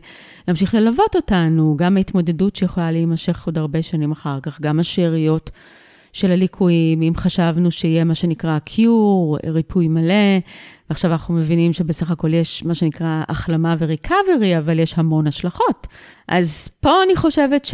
להמשיך 0.48 0.76
ללוות 0.76 1.16
אותנו, 1.16 1.76
גם 1.78 1.98
ההתמודדות 1.98 2.56
שיכולה 2.56 2.92
להימשך 2.92 3.46
עוד 3.46 3.58
הרבה 3.58 3.82
שנים 3.82 4.12
אחר 4.12 4.40
כך, 4.40 4.62
גם 4.62 4.80
השאריות 4.80 5.50
של 6.14 6.32
הליקויים, 6.32 7.02
אם 7.02 7.14
חשבנו 7.16 7.72
שיהיה 7.72 8.04
מה 8.04 8.16
שנקרא 8.16 8.60
קיור, 8.60 9.38
ריפוי 9.46 9.88
מלא, 9.88 10.40
ועכשיו 10.92 11.12
אנחנו 11.12 11.34
מבינים 11.34 11.74
שבסך 11.74 12.12
הכל 12.12 12.34
יש 12.34 12.66
מה 12.66 12.76
שנקרא 12.76 13.24
החלמה 13.28 13.76
וריקאברי, 13.80 14.58
אבל 14.58 14.80
יש 14.80 14.94
המון 14.98 15.28
השלכות. 15.28 15.88
אז 16.28 16.70
פה 16.80 17.04
אני 17.06 17.16
חושבת 17.16 17.68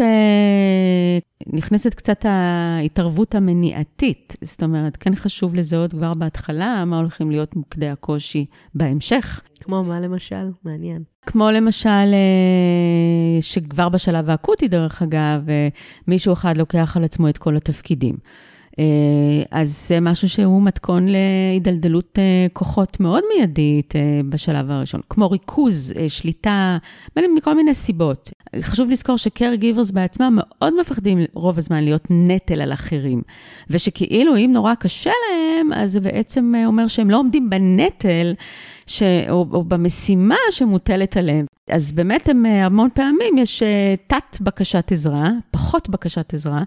שנכנסת 1.52 1.94
קצת 1.94 2.26
ההתערבות 2.26 3.36
המניעתית. 3.36 4.36
זאת 4.42 4.64
אומרת, 4.64 4.98
כן 4.98 5.16
חשוב 5.16 5.56
לזהות 5.56 5.92
כבר 5.92 6.14
בהתחלה 6.14 6.86
מה 6.86 6.98
הולכים 6.98 7.32
להיות 7.32 7.56
מוקדי 7.56 7.90
הקושי 7.90 8.46
בהמשך. 8.76 9.42
כמו 9.60 9.84
מה 9.84 10.00
למשל? 10.00 10.50
מעניין. 10.64 11.04
כמו 11.26 11.52
למשל, 11.52 11.90
אה, 11.90 13.42
שכבר 13.42 13.90
בשלב 13.90 14.30
האקוטי, 14.30 14.68
דרך 14.68 15.02
אגב, 15.02 15.50
אה, 15.50 15.68
מישהו 16.08 16.34
אחד 16.34 16.58
לוקח 16.58 16.98
על 16.98 17.04
עצמו 17.04 17.30
את 17.30 17.38
כל 17.38 17.56
התפקידים. 17.56 18.16
אה, 18.80 19.44
אז 19.52 19.88
זה 19.88 20.00
משהו 20.00 20.30
שהוא 20.30 20.62
מתכון 20.62 21.08
להידלדלות 21.08 22.20
אה, 22.20 22.48
כוחות 22.54 23.00
מאוד 23.00 23.24
מיידית 23.36 23.96
אה, 23.96 24.02
בשלב 24.30 24.72
הראשון, 24.72 25.02
כמו 25.10 25.30
ריכוז, 25.30 25.94
שליטה, 26.08 26.78
מכל 27.38 27.56
מיני 27.56 27.74
סיבות. 27.74 28.32
חשוב 28.62 28.90
לזכור 28.90 29.18
ש-care 29.18 29.62
givers 29.62 29.94
בעצמם 29.94 30.34
מאוד 30.38 30.74
מפחדים 30.80 31.20
רוב 31.34 31.58
הזמן 31.58 31.84
להיות 31.84 32.08
נטל 32.10 32.62
על 32.62 32.74
אחרים, 32.74 33.22
ושכאילו 33.70 34.36
אם 34.36 34.50
נורא 34.54 34.76
קשה 34.76 35.12
להם, 35.30 35.74
אז 35.74 35.92
זה 35.92 36.00
בעצם 36.00 36.54
אומר 36.66 36.88
שהם 36.88 37.10
לא 37.10 37.18
עומדים 37.18 37.50
בנטל. 37.50 38.34
ש... 38.90 39.04
או, 39.30 39.46
או 39.54 39.64
במשימה 39.64 40.36
שמוטלת 40.52 41.18
עליהם. 41.18 41.46
אז 41.70 41.92
באמת 41.92 42.30
הם 42.30 42.46
המון 42.46 42.90
פעמים 42.94 43.38
יש 43.38 43.64
תת 44.08 44.42
בקשת 44.42 44.92
עזרה, 44.92 45.30
פחות 45.52 45.90
בקשת 45.90 46.34
עזרה, 46.34 46.64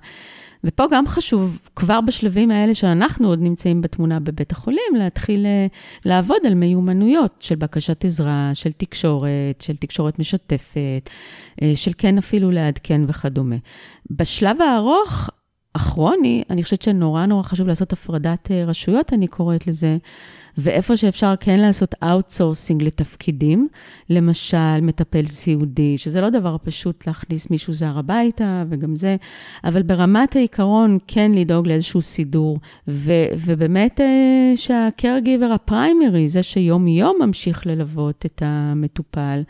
ופה 0.64 0.84
גם 0.90 1.06
חשוב, 1.06 1.58
כבר 1.76 2.00
בשלבים 2.00 2.50
האלה 2.50 2.74
שאנחנו 2.74 3.28
עוד 3.28 3.42
נמצאים 3.42 3.80
בתמונה 3.80 4.20
בבית 4.20 4.52
החולים, 4.52 4.94
להתחיל 4.98 5.46
אה, 5.46 5.66
לעבוד 6.04 6.38
על 6.46 6.54
מיומנויות 6.54 7.36
של 7.40 7.54
בקשת 7.54 8.04
עזרה, 8.04 8.50
של 8.54 8.72
תקשורת, 8.72 9.60
של 9.60 9.76
תקשורת 9.76 10.18
משתפת, 10.18 11.10
אה, 11.62 11.72
של 11.74 11.92
כן 11.98 12.18
אפילו 12.18 12.50
לעדכן 12.50 13.00
וכדומה. 13.08 13.56
בשלב 14.10 14.60
הארוך, 14.60 15.30
הכרוני, 15.74 16.42
אני 16.50 16.62
חושבת 16.62 16.82
שנורא 16.82 17.26
נורא 17.26 17.42
חשוב 17.42 17.66
לעשות 17.68 17.92
הפרדת 17.92 18.50
אה, 18.50 18.64
רשויות, 18.64 19.12
אני 19.12 19.26
קוראת 19.26 19.66
לזה. 19.66 19.96
ואיפה 20.60 20.96
שאפשר 20.96 21.34
כן 21.40 21.60
לעשות 21.60 21.94
outsourcing 22.02 22.82
לתפקידים, 22.82 23.68
למשל 24.10 24.80
מטפל 24.82 25.26
סיעודי, 25.26 25.98
שזה 25.98 26.20
לא 26.20 26.30
דבר 26.30 26.56
פשוט 26.64 27.06
להכניס 27.06 27.50
מישהו 27.50 27.72
זר 27.72 27.98
הביתה, 27.98 28.64
וגם 28.68 28.96
זה, 28.96 29.16
אבל 29.64 29.82
ברמת 29.82 30.36
העיקרון 30.36 30.98
כן 31.06 31.32
לדאוג 31.32 31.68
לאיזשהו 31.68 32.02
סידור, 32.02 32.58
ו, 32.88 33.12
ובאמת 33.46 34.00
אה, 34.00 34.52
שהקרגיבר 34.56 35.52
הפריימרי, 35.52 36.28
זה 36.28 36.42
שיום-יום 36.42 37.16
ממשיך 37.20 37.66
ללוות 37.66 38.26
את 38.26 38.42
המטופל, 38.44 39.42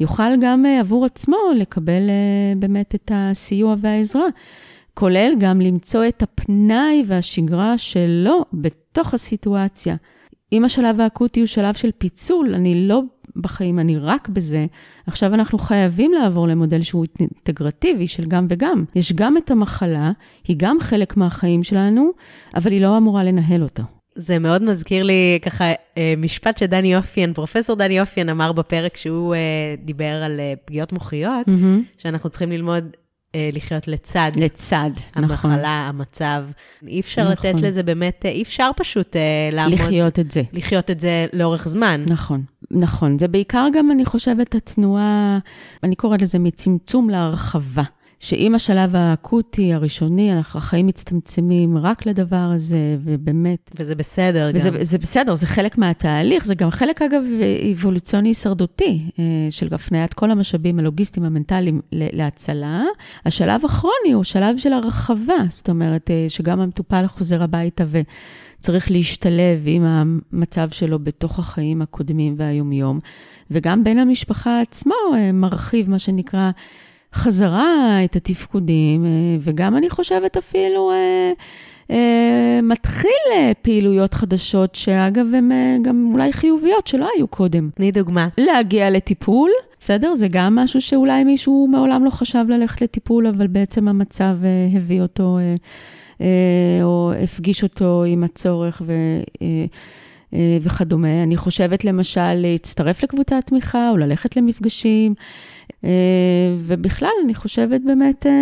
יוכל 0.00 0.40
גם 0.40 0.66
אה, 0.66 0.80
עבור 0.80 1.04
עצמו 1.04 1.36
לקבל 1.56 2.10
אה, 2.10 2.54
באמת 2.56 2.94
את 2.94 3.10
הסיוע 3.14 3.74
והעזרה. 3.78 4.26
כולל 4.94 5.32
גם 5.38 5.60
למצוא 5.60 6.04
את 6.08 6.22
הפנאי 6.22 7.02
והשגרה 7.06 7.78
שלו 7.78 8.44
בתוך 8.52 9.14
הסיטואציה. 9.14 9.96
אם 10.52 10.64
השלב 10.64 11.00
האקוטי 11.00 11.40
הוא 11.40 11.46
שלב 11.46 11.74
של 11.74 11.90
פיצול, 11.98 12.54
אני 12.54 12.88
לא 12.88 13.02
בחיים, 13.36 13.78
אני 13.78 13.98
רק 13.98 14.28
בזה, 14.28 14.66
עכשיו 15.06 15.34
אנחנו 15.34 15.58
חייבים 15.58 16.12
לעבור 16.12 16.48
למודל 16.48 16.82
שהוא 16.82 17.06
אינטגרטיבי 17.20 18.06
של 18.06 18.24
גם 18.28 18.46
וגם. 18.50 18.84
יש 18.94 19.12
גם 19.12 19.36
את 19.36 19.50
המחלה, 19.50 20.12
היא 20.48 20.56
גם 20.58 20.76
חלק 20.80 21.16
מהחיים 21.16 21.62
שלנו, 21.62 22.10
אבל 22.54 22.72
היא 22.72 22.80
לא 22.80 22.96
אמורה 22.96 23.24
לנהל 23.24 23.62
אותה. 23.62 23.82
זה 24.16 24.38
מאוד 24.38 24.62
מזכיר 24.62 25.02
לי 25.02 25.38
ככה 25.42 25.64
אה, 25.98 26.14
משפט 26.16 26.58
שדני 26.58 26.96
אופיין, 26.96 27.32
פרופסור 27.32 27.76
דני 27.76 28.00
אופיין 28.00 28.28
אמר 28.28 28.52
בפרק 28.52 28.96
שהוא 28.96 29.34
אה, 29.34 29.74
דיבר 29.78 30.22
על 30.22 30.40
אה, 30.40 30.54
פגיעות 30.64 30.92
מוחיות, 30.92 31.48
mm-hmm. 31.48 31.98
שאנחנו 31.98 32.30
צריכים 32.30 32.52
ללמוד 32.52 32.84
לחיות 33.52 33.88
לצד. 33.88 34.30
לצד, 34.36 34.90
המחלה, 35.14 35.34
נכון. 35.34 35.50
המחלה, 35.50 35.68
המצב. 35.68 36.44
אי 36.86 37.00
אפשר 37.00 37.22
נכון. 37.22 37.32
לתת 37.32 37.60
לזה 37.60 37.82
באמת, 37.82 38.26
אה, 38.26 38.30
אי 38.30 38.42
אפשר 38.42 38.70
פשוט 38.76 39.16
אה, 39.16 39.22
לעמוד... 39.52 39.72
לחיות 39.78 40.18
את 40.18 40.30
זה. 40.30 40.42
לחיות 40.52 40.90
את 40.90 41.00
זה 41.00 41.26
לאורך 41.32 41.68
זמן. 41.68 42.04
נכון, 42.08 42.42
נכון. 42.70 43.18
זה 43.18 43.28
בעיקר 43.28 43.66
גם, 43.72 43.90
אני 43.90 44.04
חושבת, 44.04 44.54
התנועה, 44.54 45.38
אני 45.82 45.94
קוראת 45.96 46.22
לזה 46.22 46.38
מצמצום 46.38 47.10
להרחבה. 47.10 47.82
שאם 48.24 48.54
השלב 48.54 48.96
האקוטי, 48.96 49.74
הראשוני, 49.74 50.32
החיים 50.38 50.86
מצטמצמים 50.86 51.78
רק 51.78 52.06
לדבר 52.06 52.36
הזה, 52.36 52.96
ובאמת... 53.04 53.70
וזה 53.78 53.94
בסדר 53.94 54.50
וזה, 54.54 54.70
גם. 54.70 54.76
זה 54.82 54.98
בסדר, 54.98 55.34
זה 55.34 55.46
חלק 55.46 55.78
מהתהליך, 55.78 56.44
זה 56.44 56.54
גם 56.54 56.70
חלק, 56.70 57.02
אגב, 57.02 57.22
אבולוציוני 57.72 58.28
הישרדותי, 58.28 59.10
אה, 59.18 59.24
של 59.50 59.74
הפניית 59.74 60.14
כל 60.14 60.30
המשאבים 60.30 60.78
הלוגיסטיים, 60.78 61.26
המנטליים 61.26 61.80
להצלה. 61.92 62.82
השלב 63.26 63.60
האחרוני 63.62 64.12
הוא 64.12 64.24
שלב 64.24 64.56
של 64.56 64.72
הרחבה, 64.72 65.44
זאת 65.48 65.68
אומרת, 65.68 66.10
אה, 66.10 66.26
שגם 66.28 66.60
המטופל 66.60 67.06
חוזר 67.06 67.42
הביתה 67.42 67.84
ו... 67.86 68.00
צריך 68.60 68.90
להשתלב 68.90 69.62
עם 69.66 69.84
המצב 69.84 70.70
שלו 70.70 70.98
בתוך 70.98 71.38
החיים 71.38 71.82
הקודמים 71.82 72.34
והיומיום, 72.38 73.00
וגם 73.50 73.84
בין 73.84 73.98
המשפחה 73.98 74.60
עצמו 74.60 74.94
אה, 75.14 75.32
מרחיב, 75.32 75.90
מה 75.90 75.98
שנקרא, 75.98 76.50
חזרה 77.14 78.04
את 78.04 78.16
התפקודים, 78.16 79.04
אה, 79.04 79.10
וגם 79.40 79.76
אני 79.76 79.90
חושבת 79.90 80.36
אפילו 80.36 80.90
אה, 80.90 81.32
אה, 81.90 82.60
מתחיל 82.62 83.10
פעילויות 83.62 84.14
חדשות, 84.14 84.74
שאגב, 84.74 85.26
הן 85.34 85.50
גם 85.82 86.10
אולי 86.12 86.32
חיוביות, 86.32 86.86
שלא 86.86 87.08
היו 87.16 87.28
קודם. 87.28 87.70
תני 87.74 87.92
דוגמה. 87.92 88.28
להגיע 88.38 88.90
לטיפול, 88.90 89.50
בסדר? 89.80 90.14
זה 90.14 90.28
גם 90.28 90.54
משהו 90.54 90.80
שאולי 90.80 91.24
מישהו 91.24 91.68
מעולם 91.70 92.04
לא 92.04 92.10
חשב 92.10 92.44
ללכת 92.48 92.82
לטיפול, 92.82 93.26
אבל 93.26 93.46
בעצם 93.46 93.88
המצב 93.88 94.36
הביא 94.76 95.02
אותו, 95.02 95.38
או 96.82 97.12
הפגיש 97.22 97.62
אותו 97.62 98.04
עם 98.06 98.24
הצורך 98.24 98.82
ו... 98.86 98.92
וכדומה. 100.60 101.22
אני 101.22 101.36
חושבת 101.36 101.84
למשל 101.84 102.34
להצטרף 102.34 103.02
לקבוצת 103.02 103.42
תמיכה 103.46 103.90
או 103.90 103.96
ללכת 103.96 104.36
למפגשים. 104.36 105.14
אה, 105.84 105.90
ובכלל, 106.58 107.10
אני 107.24 107.34
חושבת 107.34 107.80
באמת, 107.84 108.26
אה, 108.26 108.32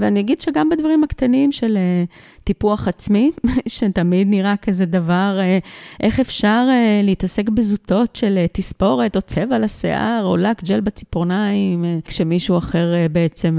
ואני 0.00 0.20
אגיד 0.20 0.40
שגם 0.40 0.68
בדברים 0.68 1.04
הקטנים 1.04 1.52
של 1.52 1.76
אה, 1.76 2.04
טיפוח 2.44 2.88
עצמי, 2.88 3.30
שתמיד 3.66 4.28
נראה 4.28 4.56
כזה 4.56 4.86
דבר, 4.86 5.38
איך 6.00 6.20
אפשר 6.20 6.68
להתעסק 7.02 7.48
בזוטות 7.48 8.16
של 8.16 8.38
תספורת 8.52 9.16
או 9.16 9.22
צבע 9.22 9.58
לשיער 9.58 10.24
או 10.24 10.36
לק 10.36 10.64
ג'ל 10.64 10.80
בציפורניים, 10.80 11.84
כשמישהו 12.04 12.58
אחר 12.58 12.92
בעצם 13.12 13.58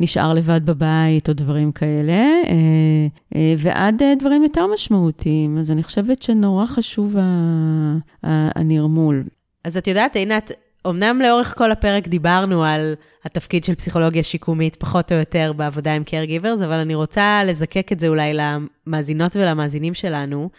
נשאר 0.00 0.34
לבד 0.34 0.66
בבית 0.66 1.28
או 1.28 1.34
דברים 1.34 1.72
כאלה, 1.72 2.24
ועד 3.58 4.02
דברים 4.18 4.42
יותר 4.42 4.66
משמעותיים. 4.66 5.58
אז 5.58 5.70
אני 5.70 5.82
חושבת 5.82 6.22
שנורא 6.22 6.66
חשוב 6.66 7.16
הנרמול. 8.22 9.24
אז 9.64 9.76
את 9.76 9.86
יודעת, 9.86 10.16
עינת, 10.16 10.50
אמנם 10.86 11.20
לאורך 11.20 11.54
כל 11.58 11.72
הפרק 11.72 12.08
דיברנו 12.08 12.64
על 12.64 12.94
התפקיד 13.24 13.64
של 13.64 13.74
פסיכולוגיה 13.74 14.22
שיקומית, 14.22 14.76
פחות 14.76 15.12
או 15.12 15.16
יותר 15.16 15.52
בעבודה 15.56 15.94
עם 15.94 16.02
caregivers, 16.06 16.64
אבל 16.64 16.72
אני 16.72 16.94
רוצה 16.94 17.42
לזקק 17.44 17.92
את 17.92 18.00
זה 18.00 18.08
אולי 18.08 18.32
למאזינות 18.34 19.36
ולמאזינים 19.36 19.94
שלנו. 19.94 20.50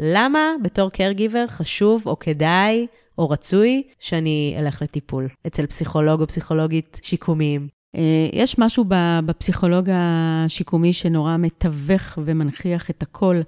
למה 0.00 0.52
בתור 0.62 0.90
caregiver 0.94 1.48
חשוב 1.48 2.02
או 2.06 2.18
כדאי 2.18 2.86
או 3.18 3.30
רצוי 3.30 3.82
שאני 3.98 4.54
אלך 4.58 4.82
לטיפול 4.82 5.28
אצל 5.46 5.66
פסיכולוג 5.66 6.20
או 6.20 6.26
פסיכולוגית 6.26 7.00
שיקומיים? 7.02 7.68
אה, 7.96 8.28
יש 8.32 8.58
משהו 8.58 8.84
בפסיכולוג 9.26 9.88
השיקומי 9.92 10.92
שנורא 10.92 11.36
מתווך 11.36 12.18
ומנכיח 12.24 12.90
את 12.90 13.02
הקול 13.02 13.42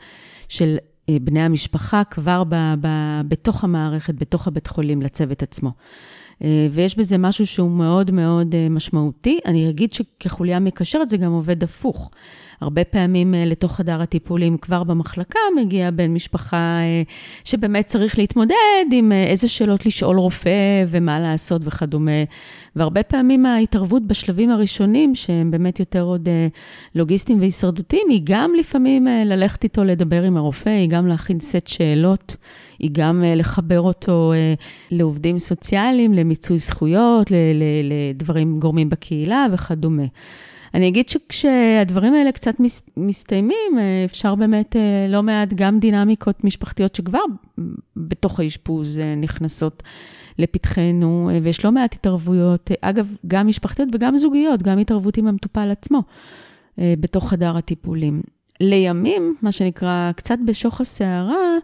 של 0.48 0.76
בני 1.10 1.40
המשפחה 1.40 2.02
כבר 2.04 2.44
ב, 2.48 2.54
ב, 2.80 2.88
בתוך 3.28 3.64
המערכת, 3.64 4.14
בתוך 4.14 4.48
הבית 4.48 4.66
חולים, 4.66 5.02
לצוות 5.02 5.42
עצמו. 5.42 5.70
אה, 6.44 6.68
ויש 6.72 6.98
בזה 6.98 7.18
משהו 7.18 7.46
שהוא 7.46 7.70
מאוד 7.70 8.10
מאוד 8.10 8.54
אה, 8.54 8.68
משמעותי. 8.68 9.38
אני 9.46 9.70
אגיד 9.70 9.92
שכחוליה 9.92 10.60
מקשרת 10.60 11.08
זה 11.08 11.16
גם 11.16 11.32
עובד 11.32 11.64
הפוך. 11.64 12.10
הרבה 12.62 12.84
פעמים 12.84 13.34
אה, 13.34 13.44
לתוך 13.44 13.76
חדר 13.76 14.02
הטיפולים 14.02 14.56
כבר 14.58 14.84
במחלקה 14.84 15.38
מגיע 15.56 15.90
בן 15.90 16.10
משפחה 16.14 16.78
שבאמת 17.44 17.86
צריך 17.86 18.18
להתמודד 18.18 18.54
עם 18.92 19.12
איזה 19.12 19.48
שאלות 19.48 19.86
לשאול 19.86 20.18
רופא 20.18 20.84
ומה 20.88 21.20
לעשות 21.20 21.62
וכדומה. 21.64 22.24
והרבה 22.76 23.02
פעמים 23.02 23.46
ההתערבות 23.46 24.06
בשלבים 24.06 24.50
הראשונים, 24.50 25.14
שהם 25.14 25.50
באמת 25.50 25.80
יותר 25.80 26.02
עוד 26.02 26.28
לוגיסטיים 26.94 27.40
והישרדותיים, 27.40 28.06
היא 28.10 28.20
גם 28.24 28.52
לפעמים 28.58 29.06
ללכת 29.06 29.64
איתו 29.64 29.84
לדבר 29.84 30.22
עם 30.22 30.36
הרופא, 30.36 30.70
היא 30.70 30.88
גם 30.88 31.06
להכין 31.06 31.40
סט 31.40 31.66
שאלות. 31.66 32.36
היא 32.82 32.90
גם 32.92 33.24
אה, 33.24 33.34
לחבר 33.34 33.80
אותו 33.80 34.32
אה, 34.32 34.54
לעובדים 34.90 35.38
סוציאליים, 35.38 36.14
למיצוי 36.14 36.58
זכויות, 36.58 37.30
לדברים, 37.84 38.60
גורמים 38.60 38.88
בקהילה 38.88 39.46
וכדומה. 39.52 40.02
אני 40.74 40.88
אגיד 40.88 41.08
שכשהדברים 41.08 42.14
האלה 42.14 42.32
קצת 42.32 42.54
מסתיימים, 42.96 43.78
אה, 43.78 44.04
אפשר 44.04 44.34
באמת 44.34 44.76
לא 45.08 45.22
מעט 45.22 45.52
גם 45.54 45.78
דינמיקות 45.78 46.44
משפחתיות 46.44 46.94
שכבר 46.94 47.18
בתוך 47.96 48.40
האשפוז 48.40 49.00
נכנסות 49.16 49.82
לפתחנו, 50.38 51.30
ויש 51.42 51.64
לא 51.64 51.72
מעט 51.72 51.94
התערבויות, 51.94 52.70
אגב, 52.80 53.16
גם 53.26 53.46
משפחתיות 53.46 53.88
וגם 53.94 54.16
זוגיות, 54.16 54.62
גם 54.62 54.78
התערבות 54.78 55.16
עם 55.16 55.26
המטופל 55.26 55.70
עצמו 55.70 56.02
בתוך 56.78 57.30
חדר 57.30 57.56
הטיפולים. 57.56 58.22
לימים, 58.60 59.34
מה 59.42 59.52
שנקרא, 59.52 60.12
קצת 60.16 60.38
בשוך 60.46 60.80
הסערה, 60.80 61.58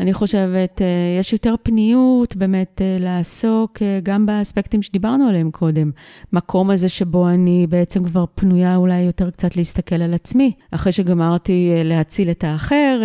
אני 0.00 0.12
חושבת, 0.12 0.82
אה, 0.82 0.86
יש 1.20 1.32
יותר 1.32 1.54
פניות 1.62 2.36
באמת 2.36 2.82
אה, 2.82 2.96
לעסוק 3.00 3.82
אה, 3.82 4.00
גם 4.02 4.26
באספקטים 4.26 4.82
שדיברנו 4.82 5.28
עליהם 5.28 5.50
קודם. 5.50 5.90
מקום 6.32 6.70
הזה 6.70 6.88
שבו 6.88 7.28
אני 7.28 7.66
בעצם 7.66 8.04
כבר 8.04 8.24
פנויה 8.34 8.76
אולי 8.76 9.00
יותר 9.00 9.30
קצת 9.30 9.56
להסתכל 9.56 10.02
על 10.02 10.14
עצמי, 10.14 10.52
אחרי 10.70 10.92
שגמרתי 10.92 11.70
להציל 11.84 12.30
את 12.30 12.44
האחר. 12.44 13.00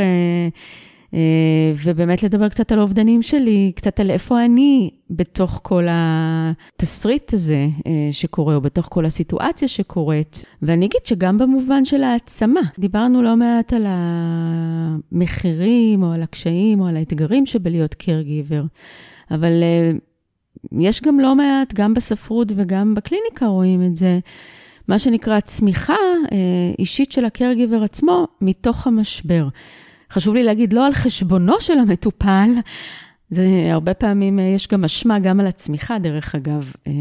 אה, 1.14 1.74
ובאמת 1.84 2.24
לדבר 2.24 2.50
קצת 2.50 2.72
על 2.72 2.80
האובדנים 2.80 3.22
שלי, 3.22 3.72
קצת 3.76 4.00
על 4.00 4.12
איפה 4.12 4.46
אני 4.46 4.90
בתוך 5.10 5.60
כל 5.64 5.88
התסריט 5.90 7.34
הזה 7.34 7.68
אה, 7.88 8.10
שקורה, 8.12 8.56
או 8.56 8.62
בתוך 8.62 8.88
כל 8.92 9.06
הסיטואציה 9.06 9.68
שקורית. 9.68 10.46
ואני 10.62 10.86
אגיד 10.86 11.06
שגם 11.06 11.38
במובן 11.38 11.86
של 11.86 12.04
העצמה, 12.04 12.62
דיברנו 12.80 13.22
לא 13.22 13.36
מעט 13.36 13.74
על 13.74 13.86
המחירים, 15.12 16.04
או 16.04 16.12
על 16.12 16.24
הקשיים, 16.24 16.80
או 16.80 16.88
על 16.88 16.98
האתגרים 16.98 17.46
שבלהיות 17.46 17.96
caregiver, 18.04 18.64
אבל 19.32 19.64
אה, 19.64 19.92
יש 20.80 21.02
גם 21.02 21.20
לא 21.20 21.36
מעט, 21.36 21.74
גם 21.74 21.94
בספרות 21.94 22.52
וגם 22.56 22.96
בקליניקה 22.96 23.46
רואים 23.46 23.84
את 23.84 23.96
זה. 23.96 24.20
מה 24.88 25.00
שנקרא 25.00 25.40
צמיחה 25.40 25.96
אישית 26.80 27.12
של 27.12 27.26
ה-caregiver 27.26 27.84
עצמו 27.84 28.28
מתוך 28.42 28.88
המשבר. 28.88 29.48
חשוב 30.14 30.36
לי 30.36 30.44
להגיד, 30.44 30.74
לא 30.74 30.86
על 30.86 30.94
חשבונו 30.94 31.54
של 31.60 31.74
המטופל, 31.80 32.50
זה 33.30 33.48
הרבה 33.72 33.94
פעמים, 33.94 34.40
אה, 34.40 34.44
יש 34.44 34.68
גם 34.68 34.84
אשמה 34.84 35.20
גם 35.20 35.40
על 35.40 35.48
הצמיחה, 35.48 36.00
דרך 36.00 36.36
אגב. 36.36 36.74
אה, 36.88 36.92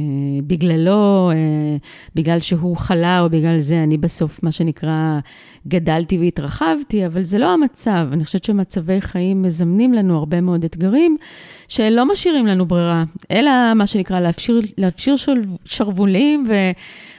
בגללו, 0.47 1.31
אה, 1.31 1.77
בגלל 2.15 2.41
שהוא 2.41 2.77
חלה 2.77 3.21
או 3.21 3.31
בגלל 3.31 3.61
זה, 3.61 3.83
אני 3.83 3.99
בסוף, 3.99 4.43
מה 4.43 4.53
שנקרא, 4.53 5.19
גדלתי 5.69 6.19
והתרחבתי, 6.19 7.07
אבל 7.07 7.23
זה 7.23 7.39
לא 7.39 7.53
המצב. 7.53 8.09
אני 8.13 8.25
חושבת 8.25 8.45
שמצבי 8.45 9.01
חיים 9.01 9.43
מזמנים 9.43 9.93
לנו 9.93 10.19
הרבה 10.19 10.41
מאוד 10.41 10.65
אתגרים, 10.65 11.17
שלא 11.69 12.13
משאירים 12.13 12.47
לנו 12.47 12.67
ברירה, 12.67 13.05
אלא 13.31 13.51
מה 13.75 13.87
שנקרא 13.87 14.21
להפשיר, 14.21 14.61
להפשיר 14.79 15.15
שרוולים 15.65 16.45
ו... 16.49 16.53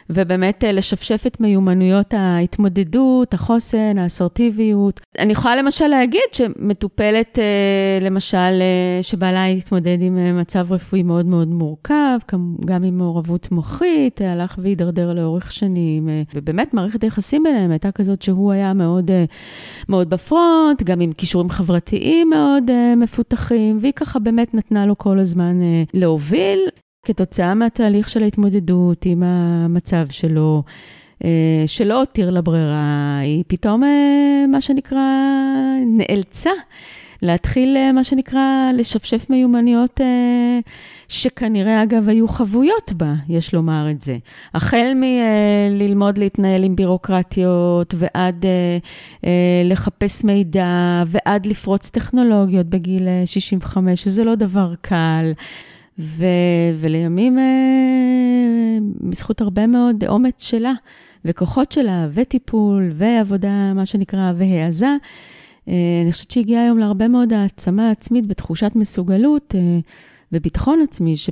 ובאמת 0.10 0.64
אה, 0.64 0.72
לשפשף 0.72 1.24
את 1.28 1.40
מיומנויות 1.40 2.14
ההתמודדות, 2.14 3.34
החוסן, 3.34 3.98
האסרטיביות. 3.98 5.02
אני 5.20 5.34
יכולה 5.34 5.56
למשל 5.56 5.88
להגיד 5.88 6.22
שמטופלת, 6.32 7.40
אה, 7.40 8.06
למשל, 8.06 8.38
אה, 8.38 9.00
שבעלה 9.02 9.46
התמודד 9.46 9.98
עם 10.02 10.40
מצב 10.40 10.74
רפואי 10.74 11.04
מאוד 11.04 11.26
מאוד 11.26 11.48
מורכב, 11.48 12.18
גם 12.66 12.84
עם 12.84 12.98
מעורבות 12.98 13.52
מוחית, 13.52 14.22
הלך 14.22 14.60
והידרדר 14.62 15.14
לאורך 15.14 15.52
שנים, 15.52 16.10
ובאמת 16.34 16.74
מערכת 16.74 17.04
היחסים 17.04 17.44
ביניהם 17.44 17.72
הייתה 17.72 17.92
כזאת 17.92 18.22
שהוא 18.34 18.52
היה 18.52 18.74
מאוד, 18.74 19.12
מאוד 19.90 20.10
בפרונט, 20.10 20.84
גם 20.84 21.02
עם 21.02 21.12
כישורים 21.12 21.50
חברתיים 21.50 22.30
מאוד 22.30 22.72
מפותחים, 22.98 23.78
והיא 23.82 23.94
ככה 23.94 24.20
באמת 24.20 24.54
נתנה 24.54 24.86
לו 24.86 24.98
כל 24.98 25.20
הזמן 25.20 25.60
להוביל. 25.94 26.60
כתוצאה 27.06 27.54
מהתהליך 27.54 28.10
של 28.10 28.24
ההתמודדות 28.24 29.06
עם 29.06 29.24
המצב 29.24 30.06
שלו, 30.10 30.64
אה, 31.24 31.64
שלא 31.66 32.00
הותיר 32.00 32.30
לה 32.30 32.42
ברירה, 32.42 33.18
היא 33.22 33.44
פתאום, 33.48 33.84
אה, 33.84 34.46
מה 34.48 34.62
שנקרא, 34.62 35.00
נאלצה 35.86 36.52
להתחיל, 37.24 37.78
אה, 37.78 37.92
מה 37.92 38.04
שנקרא, 38.04 38.72
לשפשף 38.74 39.30
מיומנויות 39.30 40.02
שכנראה, 41.08 41.84
אגב, 41.84 42.10
היו 42.10 42.28
חבויות 42.28 42.94
בה, 42.94 43.14
יש 43.30 43.54
לומר 43.54 43.88
את 43.92 44.02
זה. 44.02 44.18
החל 44.54 44.94
מללמוד 44.96 46.18
להתנהל 46.18 46.64
עם 46.64 46.76
בירוקרטיות, 46.76 47.94
ועד 47.98 48.46
לחפש 49.66 50.24
מידע, 50.24 51.04
ועד 51.08 51.46
לפרוץ 51.46 51.90
טכנולוגיות 51.90 52.68
בגיל 52.68 53.08
65, 53.26 54.04
שזה 54.04 54.24
לא 54.24 54.36
דבר 54.36 54.74
קל. 54.82 55.34
ו, 56.00 56.26
ולימים, 56.80 57.40
אה, 57.40 58.78
בזכות 59.02 59.42
הרבה 59.42 59.68
מאוד 59.68 60.04
אומץ 60.08 60.44
שלה 60.44 60.74
וכוחות 61.26 61.72
שלה, 61.72 62.08
וטיפול, 62.14 62.90
ועבודה, 62.94 63.74
מה 63.76 63.86
שנקרא, 63.86 64.32
והעזה, 64.36 64.86
אה, 64.86 64.96
אני 65.68 66.12
חושבת 66.12 66.32
שהגיעה 66.32 66.64
היום 66.64 66.78
להרבה 66.78 67.08
מאוד 67.08 67.34
העצמה 67.34 67.92
עצמית 67.92 68.26
ותחושת 68.30 68.72
מסוגלות 68.76 69.56
אה, 69.58 69.80
וביטחון 70.32 70.80
עצמי, 70.84 71.16
ש... 71.16 71.30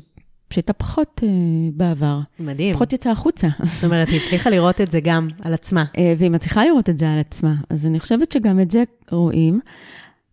שהייתה 0.49 0.73
פחות 0.73 1.21
uh, 1.23 1.27
בעבר. 1.73 2.19
מדהים. 2.39 2.73
פחות 2.73 2.93
יצאה 2.93 3.11
החוצה. 3.11 3.47
זאת 3.63 3.83
אומרת, 3.83 4.07
היא 4.09 4.19
הצליחה 4.21 4.49
לראות 4.49 4.81
את 4.81 4.91
זה 4.91 4.99
גם 4.99 5.27
על 5.41 5.53
עצמה. 5.53 5.85
והיא 6.17 6.31
מצליחה 6.31 6.65
לראות 6.65 6.89
את 6.89 6.97
זה 6.97 7.13
על 7.13 7.19
עצמה. 7.19 7.55
אז 7.69 7.85
אני 7.85 7.99
חושבת 7.99 8.31
שגם 8.31 8.59
את 8.59 8.71
זה 8.71 8.83
רואים. 9.11 9.59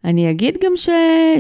אני 0.05 0.31
אגיד 0.31 0.59
גם 0.65 0.73
ש... 0.77 0.89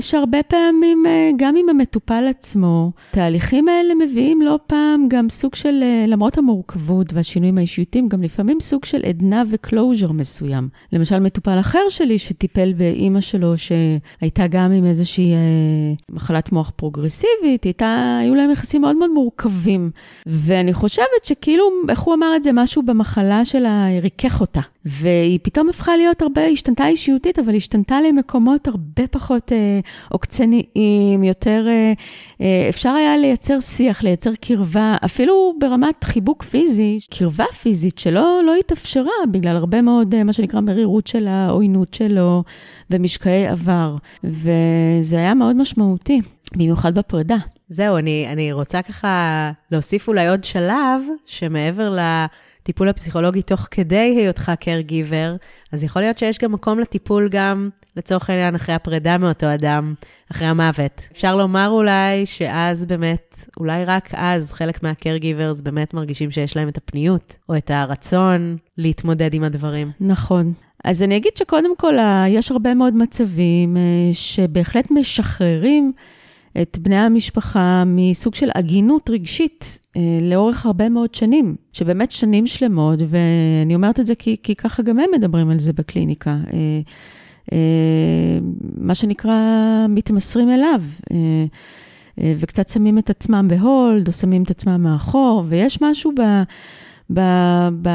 שהרבה 0.01 0.42
פעמים, 0.42 1.07
אה, 1.07 1.31
גם 1.37 1.57
עם 1.57 1.68
המטופל 1.68 2.25
עצמו, 2.29 2.92
תהליכים 3.11 3.68
האלה 3.68 3.94
מביאים 3.94 4.42
לא 4.42 4.59
פעם 4.66 5.07
גם 5.09 5.29
סוג 5.31 5.55
של, 5.55 5.81
אה, 5.83 6.05
למרות 6.09 6.38
המורכבות 6.38 7.12
והשינויים 7.12 7.59
האישיותיים, 7.59 8.09
גם 8.09 8.23
לפעמים 8.23 8.61
סוג 8.61 8.85
של 8.85 9.03
עדנה 9.05 9.42
ו 9.51 9.58
closure 9.58 10.12
מסוים. 10.12 10.68
למשל, 10.92 11.18
מטופל 11.18 11.61
אחר 11.61 11.88
שלי 11.88 12.18
שטיפל 12.18 12.73
באימא 12.73 13.21
שלו, 13.21 13.55
שהייתה 13.57 14.47
גם 14.47 14.73
עם 14.73 14.85
איזושהי 14.85 15.33
אה, 15.33 15.38
מחלת 16.11 16.53
מוח 16.53 16.73
פרוגרסיבית, 16.77 17.64
הייתה, 17.64 18.18
היו 18.23 18.35
להם 18.35 18.51
יחסים 18.51 18.81
מאוד 18.81 18.97
מאוד 18.97 19.11
מורכבים. 19.11 19.91
ואני 20.26 20.72
חושבת 20.72 21.24
שכאילו, 21.24 21.64
איך 21.89 22.01
הוא 22.01 22.14
אמר 22.14 22.37
את 22.37 22.43
זה, 22.43 22.53
משהו 22.53 22.83
במחלה 22.83 23.45
שלה 23.45 23.87
ריכך 24.03 24.41
אותה. 24.41 24.61
והיא 24.85 25.39
פתאום 25.43 25.68
הפכה 25.68 25.97
להיות 25.97 26.22
הרבה, 26.22 26.47
השתנתה 26.47 26.87
אישיותית, 26.87 27.39
אבל 27.39 27.55
השתנתה 27.55 28.01
למקומות 28.01 28.47
הרבה 28.66 29.07
פחות 29.11 29.53
אה, 29.53 29.80
עוקצניים, 30.09 31.24
יותר, 31.24 31.64
אה, 31.68 31.92
אה, 32.40 32.66
אפשר 32.68 32.90
היה 32.90 33.16
לייצר 33.16 33.61
שיח, 33.61 34.03
לייצר 34.03 34.30
קרבה, 34.40 34.96
אפילו 35.05 35.55
ברמת 35.59 36.05
חיבוק 36.05 36.42
פיזי, 36.42 36.99
קרבה 37.11 37.44
פיזית 37.62 37.99
שלא 37.99 38.40
לא 38.46 38.55
התאפשרה 38.55 39.12
בגלל 39.30 39.57
הרבה 39.57 39.82
מאוד, 39.82 40.22
מה 40.22 40.32
שנקרא, 40.32 40.61
מרירות 40.61 41.07
של 41.07 41.28
העוינות 41.28 41.94
שלו 41.94 42.42
ומשקעי 42.90 43.46
עבר. 43.46 43.96
וזה 44.24 45.16
היה 45.16 45.34
מאוד 45.34 45.57
משמעותי, 45.57 46.20
במיוחד 46.55 46.99
בפרידה. 46.99 47.36
זהו, 47.68 47.96
אני, 47.96 48.26
אני 48.32 48.53
רוצה 48.53 48.82
ככה 48.82 49.51
להוסיף 49.70 50.09
אולי 50.09 50.28
עוד 50.28 50.44
שלב, 50.44 51.03
שמעבר 51.26 51.90
ל... 51.90 52.26
טיפול 52.69 52.89
הפסיכולוגי 52.89 53.43
תוך 53.43 53.69
כדי 53.71 54.14
היותך 54.19 54.53
caregiver, 54.61 55.47
אז 55.73 55.85
יכול 55.85 56.03
להיות 56.03 56.19
שיש 56.19 56.39
גם 56.39 56.53
מקום 56.53 56.79
לטיפול 56.79 57.29
גם, 57.31 57.69
לצורך 57.97 58.31
העניין, 58.31 58.55
אחרי 58.55 58.75
הפרידה 58.75 59.19
מאותו 59.19 59.55
אדם, 59.55 59.95
אחרי 60.33 60.47
המוות. 60.47 61.09
אפשר 61.12 61.37
לומר 61.37 61.69
אולי 61.69 62.27
שאז 62.27 62.87
באמת, 62.87 63.45
אולי 63.61 63.85
רק 63.85 64.09
אז, 64.12 64.53
חלק 64.53 64.83
מה-caregivers 64.83 65.62
באמת 65.62 65.95
מרגישים 65.95 66.31
שיש 66.31 66.57
להם 66.57 66.69
את 66.69 66.77
הפניות, 66.77 67.37
או 67.49 67.57
את 67.57 67.71
הרצון 67.71 68.57
להתמודד 68.79 69.35
עם 69.35 69.43
הדברים. 69.43 69.91
נכון. 70.01 70.53
אז 70.85 71.03
אני 71.03 71.16
אגיד 71.16 71.37
שקודם 71.37 71.77
כל, 71.77 71.95
יש 72.29 72.51
הרבה 72.51 72.75
מאוד 72.75 72.95
מצבים 72.95 73.77
אה, 73.77 73.83
שבהחלט 74.12 74.91
משחררים 74.91 75.93
את 76.62 76.78
בני 76.78 76.96
המשפחה 76.96 77.82
מסוג 77.86 78.34
של 78.34 78.51
עגינות 78.55 79.11
רגשית 79.11 79.78
אה, 79.96 80.03
לאורך 80.22 80.66
הרבה 80.66 80.88
מאוד 80.88 81.14
שנים, 81.14 81.57
שבאמת 81.72 82.11
שנים 82.11 82.46
שלמות, 82.46 82.99
ואני 83.09 83.74
אומרת 83.74 84.01
את 84.01 84.07
זה 84.07 84.14
כי, 84.14 84.36
כי 84.42 84.55
ככה 84.55 84.82
גם 84.82 84.99
הם 84.99 85.11
מדברים 85.14 85.51
על 85.51 85.59
זה 85.59 85.72
בקליניקה. 85.72 86.30
אה, 86.30 86.80
אה, 87.53 88.38
מה 88.76 88.94
שנקרא, 88.94 89.34
מתמסרים 89.88 90.51
אליו. 90.51 90.82
אה, 91.11 91.16
אה, 92.20 92.34
וקצת 92.38 92.68
שמים 92.68 92.99
את 92.99 93.11
עצמם 93.11 93.49
בהולד, 93.49 94.09
או 94.09 94.12
שמים 94.12 94.42
את 94.42 94.51
עצמם 94.51 94.82
מאחור, 94.82 95.44
ויש 95.49 95.82
משהו 95.82 96.12
ב, 96.16 96.22
ב, 97.12 97.20
ב, 97.82 97.90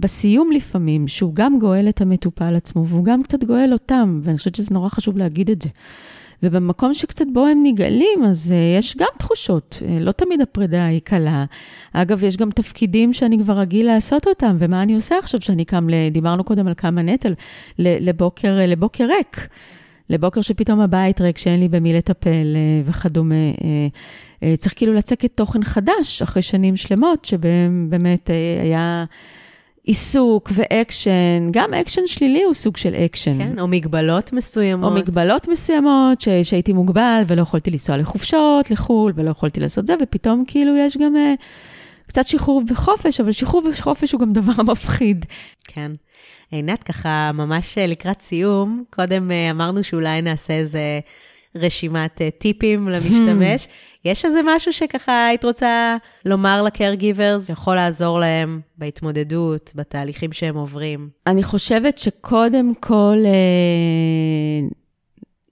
בסיום 0.00 0.50
לפעמים, 0.52 1.08
שהוא 1.08 1.34
גם 1.34 1.58
גואל 1.58 1.88
את 1.88 2.00
המטופל 2.00 2.56
עצמו, 2.56 2.86
והוא 2.86 3.04
גם 3.04 3.22
קצת 3.22 3.44
גואל 3.44 3.72
אותם, 3.72 4.20
ואני 4.22 4.36
חושבת 4.36 4.54
שזה 4.54 4.74
נורא 4.74 4.88
חשוב 4.88 5.18
להגיד 5.18 5.50
את 5.50 5.62
זה. 5.62 5.68
ובמקום 6.42 6.94
שקצת 6.94 7.26
בו 7.32 7.46
הם 7.46 7.60
נגאלים, 7.62 8.24
אז 8.24 8.52
uh, 8.52 8.78
יש 8.78 8.96
גם 8.96 9.08
תחושות, 9.18 9.82
uh, 9.82 10.00
לא 10.00 10.12
תמיד 10.12 10.40
הפרידה 10.40 10.86
היא 10.86 11.00
קלה. 11.04 11.44
אגב, 11.92 12.24
יש 12.24 12.36
גם 12.36 12.50
תפקידים 12.50 13.12
שאני 13.12 13.38
כבר 13.38 13.58
רגיל 13.58 13.86
לעשות 13.86 14.26
אותם, 14.26 14.56
ומה 14.58 14.82
אני 14.82 14.94
עושה 14.94 15.18
עכשיו 15.18 15.40
שאני 15.40 15.64
קם, 15.64 15.86
דיברנו 16.10 16.44
קודם 16.44 16.66
על 16.66 16.74
כמה 16.74 17.02
נטל, 17.02 17.34
לבוקר, 17.78 18.58
uh, 18.64 18.66
לבוקר 18.66 19.04
ריק. 19.04 19.48
לבוקר 20.10 20.40
שפתאום 20.40 20.80
הבית 20.80 21.20
ריק, 21.20 21.38
שאין 21.38 21.60
לי 21.60 21.68
במי 21.68 21.92
לטפל 21.92 22.30
uh, 22.30 22.90
וכדומה. 22.90 23.34
Uh, 23.34 23.60
אה, 24.40 24.56
צריך 24.56 24.74
כאילו 24.76 24.94
לצקת 24.94 25.30
תוכן 25.34 25.64
חדש 25.64 26.22
אחרי 26.22 26.42
שנים 26.42 26.76
שלמות, 26.76 27.24
שבהם 27.24 27.86
באמת 27.90 28.30
אה, 28.30 28.62
היה... 28.62 29.04
עיסוק 29.86 30.50
ואקשן, 30.54 31.48
גם 31.50 31.74
אקשן 31.74 32.06
שלילי 32.06 32.42
הוא 32.42 32.54
סוג 32.54 32.76
של 32.76 32.94
אקשן. 32.94 33.38
כן, 33.38 33.58
או 33.60 33.68
מגבלות 33.68 34.32
מסוימות. 34.32 34.92
או 34.92 34.96
מגבלות 34.98 35.48
מסוימות, 35.48 36.20
ש- 36.20 36.28
שהייתי 36.42 36.72
מוגבל 36.72 37.22
ולא 37.26 37.42
יכולתי 37.42 37.70
לנסוע 37.70 37.96
לחופשות, 37.96 38.70
לחו"ל, 38.70 39.12
ולא 39.16 39.30
יכולתי 39.30 39.60
לעשות 39.60 39.86
זה, 39.86 39.94
ופתאום 40.02 40.44
כאילו 40.46 40.76
יש 40.76 40.96
גם 40.96 41.14
אה, 41.16 41.42
קצת 42.06 42.26
שחרור 42.26 42.62
וחופש, 42.68 43.20
אבל 43.20 43.32
שחרור 43.32 43.62
וחופש 43.70 44.12
הוא 44.12 44.20
גם 44.20 44.32
דבר 44.32 44.62
מפחיד. 44.72 45.26
כן. 45.64 45.92
עינת, 46.50 46.82
ככה 46.82 47.30
ממש 47.34 47.78
אה, 47.78 47.86
לקראת 47.86 48.20
סיום, 48.22 48.84
קודם 48.90 49.30
אה, 49.30 49.50
אמרנו 49.50 49.84
שאולי 49.84 50.22
נעשה 50.22 50.52
איזה 50.54 51.00
רשימת 51.54 52.20
טיפים 52.38 52.88
למשתמש. 52.94 53.68
יש 54.06 54.24
איזה 54.24 54.40
משהו 54.44 54.72
שככה 54.72 55.26
היית 55.26 55.44
רוצה 55.44 55.96
לומר 56.24 56.62
ל-caregivers, 56.62 57.52
יכול 57.52 57.74
לעזור 57.74 58.18
להם 58.18 58.60
בהתמודדות, 58.78 59.72
בתהליכים 59.74 60.32
שהם 60.32 60.56
עוברים? 60.56 61.08
אני 61.26 61.42
חושבת 61.42 61.98
שקודם 61.98 62.72
כל, 62.80 63.16
אה, 63.24 64.68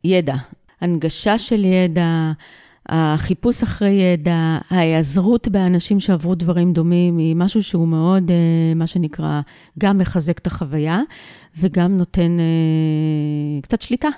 ידע. 0.05 0.35
הנגשה 0.81 1.39
של 1.39 1.65
ידע, 1.65 2.33
החיפוש 2.89 3.63
אחרי 3.63 3.91
ידע, 3.91 4.59
ההיעזרות 4.71 5.49
באנשים 5.49 6.01
שעברו 6.01 6.35
דברים 6.35 6.73
דומים, 6.73 7.19
היא 7.19 7.37
משהו 7.37 7.63
שהוא 7.63 7.89
מאוד, 7.89 8.31
אה, 8.31 8.75
מה 8.77 8.87
שנקרא, 8.87 9.41
גם 9.79 9.99
מחזק 9.99 10.39
את 10.39 10.47
החוויה 10.47 11.01
וגם 11.59 11.97
נותן 11.97 12.37
אה, 12.41 13.63
קצת 13.63 13.83
שליטה 13.83 14.09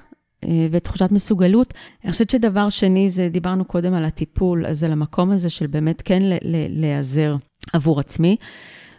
ותחושת 0.70 1.12
מסוגלות. 1.12 1.74
אני 2.04 2.12
חושבת 2.12 2.30
שדבר 2.30 2.68
שני, 2.68 3.08
זה 3.08 3.28
דיברנו 3.28 3.64
קודם 3.64 3.94
על 3.94 4.04
הטיפול, 4.04 4.66
אז 4.66 4.84
על 4.84 4.92
המקום 4.92 5.30
הזה 5.30 5.50
של 5.50 5.66
באמת 5.66 6.02
כן 6.02 6.22
להיעזר 6.68 7.36
עבור 7.72 8.00
עצמי. 8.00 8.36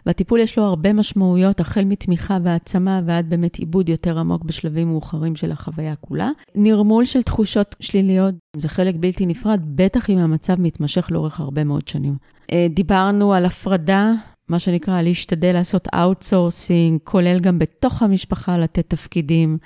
והטיפול 0.06 0.40
יש 0.40 0.58
לו 0.58 0.64
הרבה 0.64 0.92
משמעויות, 0.92 1.60
החל 1.60 1.84
מתמיכה 1.84 2.38
והעצמה 2.42 3.00
ועד 3.06 3.30
באמת 3.30 3.56
עיבוד 3.56 3.88
יותר 3.88 4.18
עמוק 4.18 4.44
בשלבים 4.44 4.88
מאוחרים 4.88 5.36
של 5.36 5.52
החוויה 5.52 5.94
כולה. 5.96 6.30
נרמול 6.54 7.04
של 7.04 7.22
תחושות 7.22 7.76
שליליות 7.80 8.34
זה 8.56 8.68
חלק 8.68 8.94
בלתי 8.98 9.26
נפרד, 9.26 9.60
בטח 9.64 10.10
אם 10.10 10.18
המצב 10.18 10.60
מתמשך 10.60 11.08
לאורך 11.10 11.40
הרבה 11.40 11.64
מאוד 11.64 11.88
שנים. 11.88 12.16
אה, 12.52 12.66
דיברנו 12.70 13.34
על 13.34 13.44
הפרדה, 13.44 14.12
מה 14.48 14.58
שנקרא 14.58 15.02
להשתדל 15.02 15.52
לעשות 15.52 15.88
outsourcing, 15.94 17.00
כולל 17.04 17.40
גם 17.40 17.58
בתוך 17.58 18.02
המשפחה 18.02 18.58
לתת 18.58 18.90
תפקידים, 18.90 19.58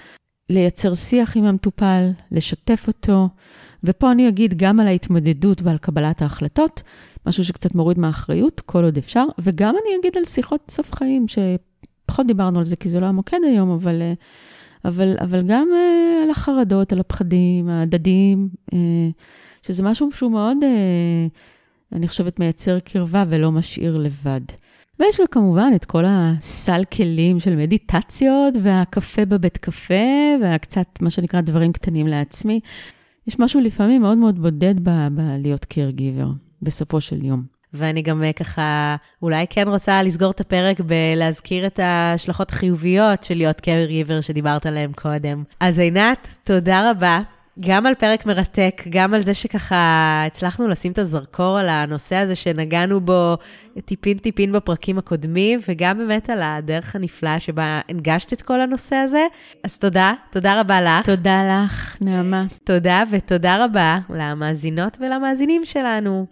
לייצר 0.53 0.95
שיח 0.95 1.37
עם 1.37 1.45
המטופל, 1.45 2.11
לשתף 2.31 2.85
אותו, 2.89 3.29
ופה 3.85 4.13
אני 4.13 4.29
אגיד 4.29 4.55
גם 4.57 4.81
על 4.81 4.87
ההתמודדות 4.87 5.63
ועל 5.63 5.79
קבלת 5.79 6.23
ההחלטות, 6.23 6.83
משהו 7.27 7.45
שקצת 7.45 7.75
מוריד 7.75 7.99
מהאחריות, 7.99 8.61
כל 8.61 8.85
עוד 8.85 8.97
אפשר, 8.97 9.25
וגם 9.39 9.75
אני 9.75 9.97
אגיד 10.01 10.17
על 10.17 10.25
שיחות 10.25 10.61
סוף 10.71 10.95
חיים, 10.95 11.27
שפחות 11.29 12.27
דיברנו 12.27 12.59
על 12.59 12.65
זה 12.65 12.77
כי 12.77 12.89
זה 12.89 13.01
לא 13.01 13.07
המוקד 13.07 13.39
היום, 13.45 13.71
אבל, 13.71 14.03
אה, 14.03 14.13
אבל, 14.85 15.17
אבל 15.21 15.43
גם 15.43 15.69
אה, 15.73 16.25
על 16.25 16.31
החרדות, 16.31 16.93
על 16.93 17.01
הפחדים 17.01 17.69
ההדדיים, 17.69 18.49
אה, 18.71 18.75
שזה 19.63 19.83
משהו 19.83 20.13
שהוא 20.13 20.31
מאוד, 20.31 20.57
אני 21.93 22.09
חושבת, 22.09 22.39
מייצר 22.39 22.79
קרבה 22.81 23.25
ולא 23.29 23.53
משאיר 23.53 23.99
לבד. 23.99 24.41
ויש 25.01 25.21
גם 25.21 25.27
כמובן 25.31 25.73
את 25.77 25.85
כל 25.85 26.05
הסל 26.07 26.83
כלים 26.93 27.41
של 27.41 27.57
מדיטציות, 27.57 28.55
והקפה 28.63 29.25
בבית 29.25 29.59
קפה, 29.59 29.95
והקצת, 30.43 30.87
מה 31.01 31.11
שנקרא, 31.11 31.41
דברים 31.41 31.73
קטנים 31.73 32.07
לעצמי. 32.07 32.61
יש 33.27 33.39
משהו 33.39 33.61
לפעמים 33.61 34.03
מאוד 34.03 34.19
מאוד 34.19 34.43
בודד 34.43 34.75
בלהיות 35.13 35.67
caregiver, 35.73 36.29
בסופו 36.63 37.01
של 37.01 37.25
יום. 37.25 37.43
ואני 37.75 38.03
גם 38.03 38.23
אה, 38.23 38.33
ככה, 38.33 38.97
אולי 39.23 39.47
כן 39.51 39.69
רוצה 39.69 40.03
לסגור 40.03 40.31
את 40.31 40.41
הפרק 40.41 40.81
בלהזכיר 40.81 41.67
את 41.67 41.79
ההשלכות 41.79 42.51
החיוביות 42.51 43.25
של 43.25 43.35
להיות 43.35 43.61
caregiver 43.61 44.23
שדיברת 44.23 44.67
עליהן 44.67 44.93
קודם. 44.93 45.45
אז 45.61 45.79
עינת, 45.79 46.29
תודה 46.45 46.91
רבה. 46.91 47.21
גם 47.61 47.87
על 47.87 47.95
פרק 47.95 48.27
מרתק, 48.27 48.83
גם 48.91 49.15
על 49.15 49.23
זה 49.23 49.35
שככה 49.35 50.25
הצלחנו 50.27 50.69
לשים 50.69 50.93
את 50.93 50.99
הזרקור 50.99 51.59
על 51.59 51.69
הנושא 51.69 52.17
הזה 52.17 52.35
שנגענו 52.35 53.01
בו 53.01 53.37
טיפין-טיפין 53.85 54.53
בפרקים 54.53 54.99
הקודמים, 54.99 55.61
וגם 55.69 55.99
באמת 55.99 56.31
על 56.31 56.43
הדרך 56.43 56.97
הנפלאה 56.97 57.41
שבה 57.41 57.81
הנגשת 57.89 58.33
את 58.33 58.43
כל 58.43 58.61
הנושא 58.61 58.97
הזה. 58.97 59.27
אז 59.65 59.79
תודה, 59.79 60.13
תודה 60.31 60.61
רבה 60.61 60.81
לך. 60.81 61.07
תודה 61.07 61.43
לך, 61.65 61.97
נעמה. 62.01 62.45
תודה, 62.65 63.03
ותודה 63.11 63.65
רבה 63.65 63.99
למאזינות 64.11 64.99
ולמאזינים 65.01 65.63
שלנו. 65.65 66.27